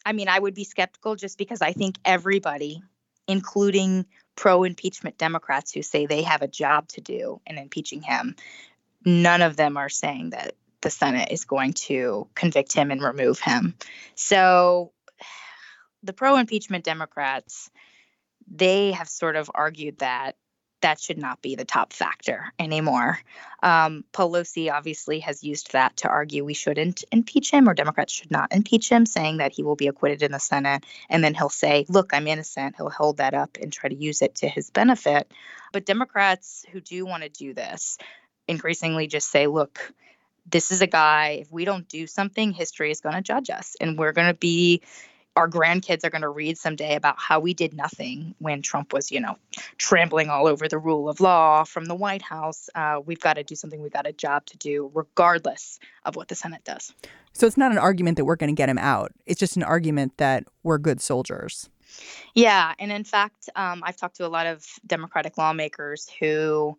I 0.06 0.14
mean, 0.14 0.28
I 0.28 0.40
would 0.40 0.54
be 0.54 0.64
skeptical 0.64 1.16
just 1.16 1.38
because 1.38 1.62
I 1.62 1.74
think 1.74 1.98
everybody, 2.04 2.82
including 3.28 4.06
pro 4.36 4.64
impeachment 4.64 5.18
Democrats 5.18 5.72
who 5.72 5.82
say 5.82 6.06
they 6.06 6.24
have 6.24 6.42
a 6.42 6.48
job 6.48 6.88
to 6.90 7.02
do 7.02 7.42
in 7.46 7.58
impeaching 7.58 8.02
him, 8.02 8.36
none 9.06 9.42
of 9.42 9.56
them 9.56 9.78
are 9.78 9.90
saying 9.90 10.32
that 10.32 10.56
the 10.82 10.90
Senate 10.90 11.30
is 11.32 11.46
going 11.46 11.74
to 11.74 12.28
convict 12.36 12.74
him 12.74 12.92
and 12.92 13.02
remove 13.02 13.40
him. 13.40 13.76
So 14.16 14.92
the 16.04 16.14
pro 16.14 16.38
impeachment 16.38 16.84
Democrats, 16.84 17.70
they 18.48 18.92
have 18.92 19.08
sort 19.08 19.36
of 19.36 19.50
argued 19.54 20.00
that 20.00 20.36
that 20.84 21.00
should 21.00 21.18
not 21.18 21.42
be 21.42 21.56
the 21.56 21.66
top 21.66 21.92
factor 21.92 22.54
anymore. 22.60 23.20
Um, 23.62 24.04
Pelosi 24.14 24.72
obviously 24.72 25.20
has 25.22 25.44
used 25.44 25.72
that 25.72 25.98
to 25.98 26.08
argue 26.08 26.46
we 26.46 26.54
shouldn't 26.54 27.04
impeach 27.12 27.52
him 27.52 27.68
or 27.68 27.74
Democrats 27.74 28.14
should 28.14 28.32
not 28.32 28.54
impeach 28.54 28.90
him, 28.90 29.06
saying 29.06 29.38
that 29.38 29.54
he 29.54 29.64
will 29.64 29.76
be 29.76 29.88
acquitted 29.88 30.22
in 30.22 30.32
the 30.32 30.40
Senate. 30.40 30.86
And 31.10 31.24
then 31.24 31.34
he'll 31.34 31.50
say, 31.50 31.86
look, 31.90 32.14
I'm 32.14 32.28
innocent. 32.28 32.76
He'll 32.78 32.90
hold 32.90 33.18
that 33.18 33.34
up 33.34 33.58
and 33.62 33.74
try 33.74 33.90
to 33.90 33.96
use 33.96 34.22
it 34.22 34.36
to 34.36 34.48
his 34.48 34.70
benefit. 34.70 35.32
But 35.72 35.86
Democrats 35.86 36.66
who 36.72 36.80
do 36.80 37.06
want 37.06 37.24
to 37.24 37.30
do 37.30 37.54
this 37.54 37.98
increasingly 38.48 39.08
just 39.08 39.32
say, 39.32 39.48
look, 39.48 39.94
this 40.46 40.72
is 40.72 40.82
a 40.82 40.88
guy, 40.88 41.40
if 41.42 41.52
we 41.52 41.66
don't 41.66 41.88
do 41.88 42.06
something, 42.06 42.52
history 42.52 42.92
is 42.92 43.02
going 43.02 43.16
to 43.16 43.22
judge 43.22 43.50
us. 43.50 43.78
And 43.80 43.98
we're 43.98 44.12
going 44.12 44.28
to 44.28 44.34
be, 44.34 44.82
our 45.36 45.50
grandkids 45.50 46.04
are 46.04 46.10
going 46.10 46.22
to 46.22 46.30
read 46.30 46.58
someday 46.58 46.96
about 46.96 47.16
how 47.18 47.40
we 47.40 47.54
did 47.54 47.74
nothing 47.74 48.36
when 48.40 48.62
Trump 48.62 48.94
was, 48.94 49.12
you 49.12 49.20
know, 49.20 49.36
trampling 49.78 50.30
all 50.30 50.48
over 50.48 50.68
the 50.68 50.78
rule 50.78 51.10
of 51.10 51.20
law 51.20 51.64
from 51.64 51.86
the 51.86 51.96
White 51.96 52.22
House. 52.22 52.70
Uh, 52.76 53.02
we've 53.04 53.20
got 53.20 53.34
to 53.34 53.44
do 53.44 53.56
something. 53.56 53.82
We've 53.82 53.92
got 53.92 54.08
a 54.08 54.14
job 54.14 54.46
to 54.48 54.58
do, 54.58 54.92
regardless 54.94 55.80
of 56.06 56.16
what 56.16 56.28
the 56.28 56.36
Senate 56.36 56.64
does. 56.64 56.94
So 57.34 57.48
it's 57.48 57.58
not 57.58 57.72
an 57.72 57.80
argument 57.80 58.18
that 58.18 58.26
we're 58.26 58.36
going 58.36 58.56
to 58.56 58.60
get 58.60 58.70
him 58.70 58.78
out. 58.78 59.12
It's 59.26 59.40
just 59.40 59.58
an 59.58 59.64
argument 59.64 60.18
that 60.18 60.46
we're 60.62 60.78
good 60.78 61.02
soldiers. 61.02 61.70
Yeah. 62.36 62.74
And 62.78 62.92
in 62.92 63.04
fact, 63.04 63.50
um, 63.56 63.82
I've 63.86 63.98
talked 63.98 64.18
to 64.18 64.26
a 64.26 64.30
lot 64.30 64.46
of 64.46 64.66
Democratic 64.86 65.38
lawmakers 65.38 66.10
who 66.20 66.78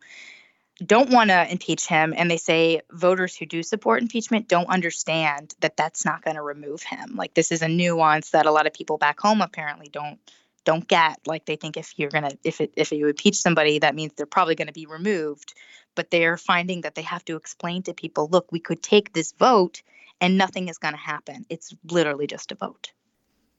don't 0.85 1.11
want 1.11 1.31
to 1.31 1.51
impeach 1.51 1.87
him 1.87 2.13
and 2.17 2.31
they 2.31 2.37
say 2.37 2.81
voters 2.91 3.37
who 3.37 3.47
do 3.47 3.63
support 3.63 4.03
impeachment 4.03 4.49
don't 4.49 4.69
understand 4.69 5.55
that 5.61 5.77
that's 5.77 6.05
not 6.05 6.25
going 6.25 6.35
to 6.35 6.43
remove 6.43 6.83
him. 6.83 7.15
Like 7.15 7.35
this 7.35 7.53
is 7.53 7.63
a 7.63 7.69
nuance 7.69 8.31
that 8.31 8.47
a 8.47 8.51
lot 8.51 8.67
of 8.67 8.75
people 8.75 8.99
back 8.99 9.21
home 9.21 9.41
apparently 9.41 9.89
don't 9.89 10.19
don't 10.65 10.89
get. 10.89 11.21
Like 11.27 11.45
they 11.45 11.57
think 11.57 11.77
if 11.77 11.97
you're 11.97 12.11
going 12.11 12.25
to 12.25 12.37
if 12.43 12.61
it, 12.61 12.73
if 12.77 12.91
you 12.91 13.07
impeach 13.07 13.37
somebody 13.37 13.79
that 13.79 13.95
means 13.95 14.13
they're 14.17 14.27
probably 14.27 14.57
going 14.57 14.67
to 14.67 14.73
be 14.73 14.87
removed. 14.87 15.55
But 15.95 16.11
they're 16.11 16.37
finding 16.37 16.81
that 16.81 16.97
they 16.97 17.03
have 17.03 17.25
to 17.27 17.37
explain 17.37 17.85
to 17.85 17.95
people 17.95 18.29
look 18.29 18.51
we 18.51 18.59
could 18.59 18.83
take 18.83 19.13
this 19.13 19.31
vote 19.33 19.83
and 20.21 20.37
nothing 20.37 20.69
is 20.69 20.79
going 20.79 20.95
to 20.95 21.01
happen. 21.01 21.47
It's 21.49 21.73
literally 21.89 22.27
just 22.27 22.51
a 22.51 22.57
vote. 22.57 22.93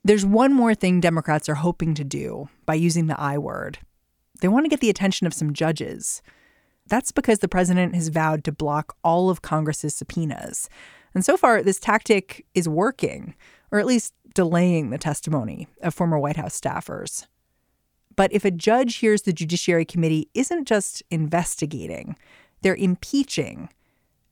There's 0.04 0.26
one 0.26 0.54
more 0.54 0.76
thing 0.76 1.00
democrats 1.00 1.48
are 1.48 1.56
hoping 1.56 1.94
to 1.96 2.04
do 2.04 2.50
by 2.66 2.76
using 2.76 3.08
the 3.08 3.20
i 3.20 3.38
word. 3.38 3.80
They 4.42 4.50
want 4.50 4.66
to 4.66 4.70
get 4.70 4.82
the 4.82 4.90
attention 4.90 5.26
of 5.28 5.34
some 5.34 5.54
judges 5.54 6.22
that's 6.88 7.12
because 7.12 7.40
the 7.40 7.48
president 7.48 7.96
has 7.96 8.10
vowed 8.10 8.44
to 8.44 8.52
block 8.52 8.96
all 9.04 9.30
of 9.30 9.42
Congress's 9.42 9.96
subpoenas. 9.96 10.70
And 11.14 11.26
so 11.26 11.38
far, 11.38 11.64
this 11.64 11.80
tactic 11.80 12.46
is 12.54 12.70
working, 12.70 13.36
or 13.72 13.80
at 13.80 13.86
least 13.86 14.14
delaying 14.34 14.90
the 14.90 14.98
testimony 14.98 15.68
of 15.82 15.94
former 15.94 16.20
White 16.20 16.38
House 16.38 16.60
staffers. 16.60 17.26
But 18.16 18.32
if 18.32 18.46
a 18.46 18.52
judge 18.52 18.98
hears 18.98 19.24
the 19.24 19.34
Judiciary 19.34 19.86
Committee 19.86 20.30
isn't 20.34 20.68
just 20.68 21.04
investigating, 21.10 22.16
they're 22.62 22.76
impeaching, 22.76 23.70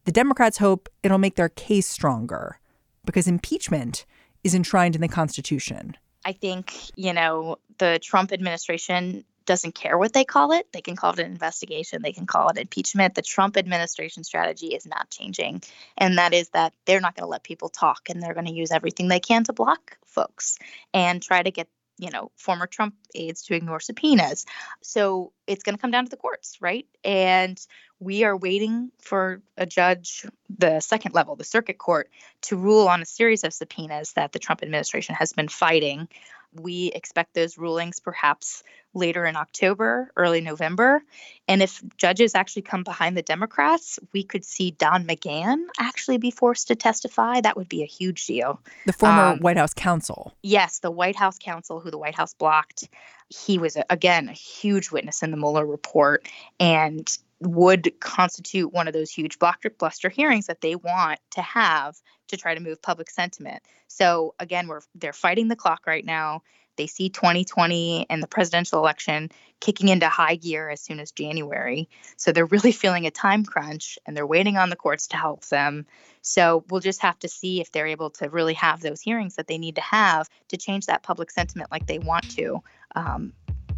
the 0.05 0.11
Democrats 0.11 0.57
hope 0.57 0.89
it'll 1.01 1.17
make 1.17 1.35
their 1.35 1.49
case 1.49 1.87
stronger 1.87 2.59
because 3.05 3.27
impeachment 3.27 4.05
is 4.43 4.53
enshrined 4.53 4.95
in 4.95 5.01
the 5.01 5.07
Constitution. 5.07 5.95
I 6.25 6.33
think, 6.33 6.73
you 6.95 7.13
know, 7.13 7.57
the 7.77 7.99
Trump 8.01 8.31
administration 8.31 9.25
doesn't 9.45 9.75
care 9.75 9.97
what 9.97 10.13
they 10.13 10.23
call 10.23 10.51
it. 10.51 10.71
They 10.71 10.81
can 10.81 10.95
call 10.95 11.13
it 11.13 11.19
an 11.19 11.31
investigation, 11.31 12.01
they 12.01 12.13
can 12.13 12.25
call 12.25 12.49
it 12.49 12.57
impeachment. 12.57 13.15
The 13.15 13.21
Trump 13.21 13.57
administration 13.57 14.23
strategy 14.23 14.67
is 14.67 14.85
not 14.85 15.09
changing. 15.09 15.61
And 15.97 16.17
that 16.17 16.33
is 16.33 16.49
that 16.49 16.73
they're 16.85 17.01
not 17.01 17.15
going 17.15 17.25
to 17.25 17.29
let 17.29 17.43
people 17.43 17.69
talk 17.69 18.09
and 18.09 18.21
they're 18.21 18.33
going 18.33 18.47
to 18.47 18.53
use 18.53 18.71
everything 18.71 19.07
they 19.07 19.19
can 19.19 19.43
to 19.45 19.53
block 19.53 19.97
folks 20.05 20.57
and 20.93 21.21
try 21.21 21.41
to 21.41 21.51
get 21.51 21.67
you 21.99 22.09
know, 22.09 22.31
former 22.35 22.67
Trump 22.67 22.95
aides 23.13 23.43
to 23.43 23.55
ignore 23.55 23.79
subpoenas. 23.79 24.45
So 24.81 25.31
it's 25.45 25.63
going 25.63 25.75
to 25.75 25.81
come 25.81 25.91
down 25.91 26.05
to 26.05 26.09
the 26.09 26.17
courts, 26.17 26.57
right? 26.59 26.87
And 27.03 27.59
we 27.99 28.23
are 28.23 28.35
waiting 28.35 28.91
for 28.99 29.41
a 29.57 29.65
judge, 29.65 30.25
the 30.49 30.79
second 30.79 31.13
level, 31.13 31.35
the 31.35 31.43
circuit 31.43 31.77
court, 31.77 32.09
to 32.41 32.57
rule 32.57 32.87
on 32.87 33.01
a 33.01 33.05
series 33.05 33.43
of 33.43 33.53
subpoenas 33.53 34.13
that 34.13 34.31
the 34.31 34.39
Trump 34.39 34.63
administration 34.63 35.15
has 35.15 35.33
been 35.33 35.47
fighting 35.47 36.07
we 36.55 36.87
expect 36.87 37.33
those 37.33 37.57
rulings 37.57 37.99
perhaps 37.99 38.63
later 38.93 39.25
in 39.25 39.35
October, 39.35 40.11
early 40.15 40.41
November. 40.41 41.03
And 41.47 41.61
if 41.61 41.81
judges 41.97 42.35
actually 42.35 42.61
come 42.61 42.83
behind 42.83 43.17
the 43.17 43.21
Democrats, 43.21 43.99
we 44.13 44.23
could 44.23 44.45
see 44.45 44.71
Don 44.71 45.05
McGahn 45.05 45.65
actually 45.79 46.17
be 46.17 46.31
forced 46.31 46.67
to 46.67 46.75
testify. 46.75 47.41
That 47.41 47.57
would 47.57 47.69
be 47.69 47.83
a 47.83 47.87
huge 47.87 48.25
deal. 48.25 48.61
The 48.85 48.93
former 48.93 49.23
um, 49.23 49.39
White 49.39 49.57
House 49.57 49.73
counsel. 49.73 50.33
Yes, 50.43 50.79
the 50.79 50.91
White 50.91 51.15
House 51.15 51.39
counsel 51.39 51.79
who 51.79 51.89
the 51.91 51.97
White 51.97 52.15
House 52.15 52.33
blocked. 52.33 52.87
He 53.29 53.57
was, 53.57 53.77
again, 53.89 54.29
a 54.29 54.33
huge 54.33 54.91
witness 54.91 55.23
in 55.23 55.31
the 55.31 55.37
Mueller 55.37 55.65
report. 55.65 56.27
And 56.59 57.09
would 57.45 57.99
constitute 57.99 58.73
one 58.73 58.87
of 58.87 58.93
those 58.93 59.11
huge 59.11 59.39
blockbuster 59.39 60.11
hearings 60.11 60.47
that 60.47 60.61
they 60.61 60.75
want 60.75 61.19
to 61.31 61.41
have 61.41 61.95
to 62.27 62.37
try 62.37 62.55
to 62.55 62.61
move 62.61 62.81
public 62.81 63.09
sentiment. 63.09 63.63
So 63.87 64.35
again, 64.39 64.67
we're 64.67 64.81
they're 64.95 65.13
fighting 65.13 65.47
the 65.47 65.55
clock 65.55 65.85
right 65.87 66.05
now. 66.05 66.41
They 66.75 66.87
see 66.87 67.09
2020 67.09 68.07
and 68.09 68.21
the 68.21 68.27
presidential 68.27 68.79
election 68.79 69.29
kicking 69.59 69.89
into 69.89 70.09
high 70.09 70.35
gear 70.35 70.69
as 70.69 70.81
soon 70.81 70.99
as 70.99 71.11
January. 71.11 71.87
So 72.17 72.31
they're 72.31 72.45
really 72.45 72.71
feeling 72.83 73.05
a 73.05 73.11
time 73.11 73.45
crunch 73.45 73.99
and 74.05 74.17
they're 74.17 74.27
waiting 74.27 74.57
on 74.57 74.69
the 74.69 74.75
courts 74.75 75.07
to 75.09 75.17
help 75.17 75.45
them. 75.45 75.85
So 76.21 76.63
we'll 76.69 76.81
just 76.81 77.01
have 77.01 77.19
to 77.19 77.27
see 77.27 77.61
if 77.61 77.71
they're 77.71 77.87
able 77.87 78.09
to 78.11 78.29
really 78.29 78.55
have 78.55 78.81
those 78.81 79.01
hearings 79.01 79.35
that 79.35 79.47
they 79.47 79.57
need 79.57 79.75
to 79.75 79.81
have 79.81 80.29
to 80.49 80.57
change 80.57 80.87
that 80.87 81.03
public 81.03 81.29
sentiment 81.29 81.71
like 81.71 81.85
they 81.85 81.99
want 81.99 82.29
to. 82.35 82.63
Um, 82.95 83.33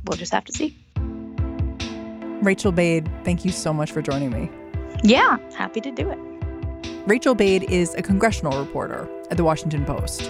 we'll 0.06 0.18
just 0.18 0.34
have 0.34 0.46
to 0.46 0.54
see. 0.54 0.85
Rachel 2.46 2.72
Bade, 2.72 3.10
thank 3.24 3.44
you 3.44 3.52
so 3.52 3.74
much 3.74 3.92
for 3.92 4.02
joining 4.02 4.30
me. 4.30 4.50
Yeah, 5.04 5.38
happy 5.56 5.82
to 5.82 5.92
do 5.92 6.10
it. 6.10 6.20
Rachel 7.08 7.36
Bade 7.36 7.64
is 7.64 7.94
a 7.96 8.02
congressional 8.02 8.58
reporter 8.60 9.10
at 9.30 9.38
The 9.38 9.44
Washington 9.44 9.86
Post. 9.86 10.30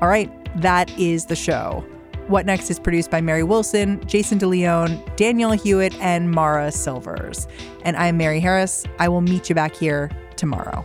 All 0.00 0.08
right, 0.08 0.30
that 0.60 0.90
is 0.98 1.26
the 1.26 1.36
show. 1.36 1.84
What 2.26 2.46
Next 2.46 2.70
is 2.70 2.78
produced 2.78 3.10
by 3.10 3.20
Mary 3.20 3.42
Wilson, 3.42 4.04
Jason 4.06 4.38
DeLeon, 4.38 5.16
Daniel 5.16 5.52
Hewitt, 5.52 5.94
and 6.00 6.30
Mara 6.30 6.72
Silvers. 6.72 7.46
And 7.84 7.96
I'm 7.96 8.16
Mary 8.16 8.40
Harris. 8.40 8.84
I 8.98 9.08
will 9.08 9.20
meet 9.20 9.48
you 9.48 9.54
back 9.54 9.74
here 9.74 10.10
tomorrow. 10.36 10.84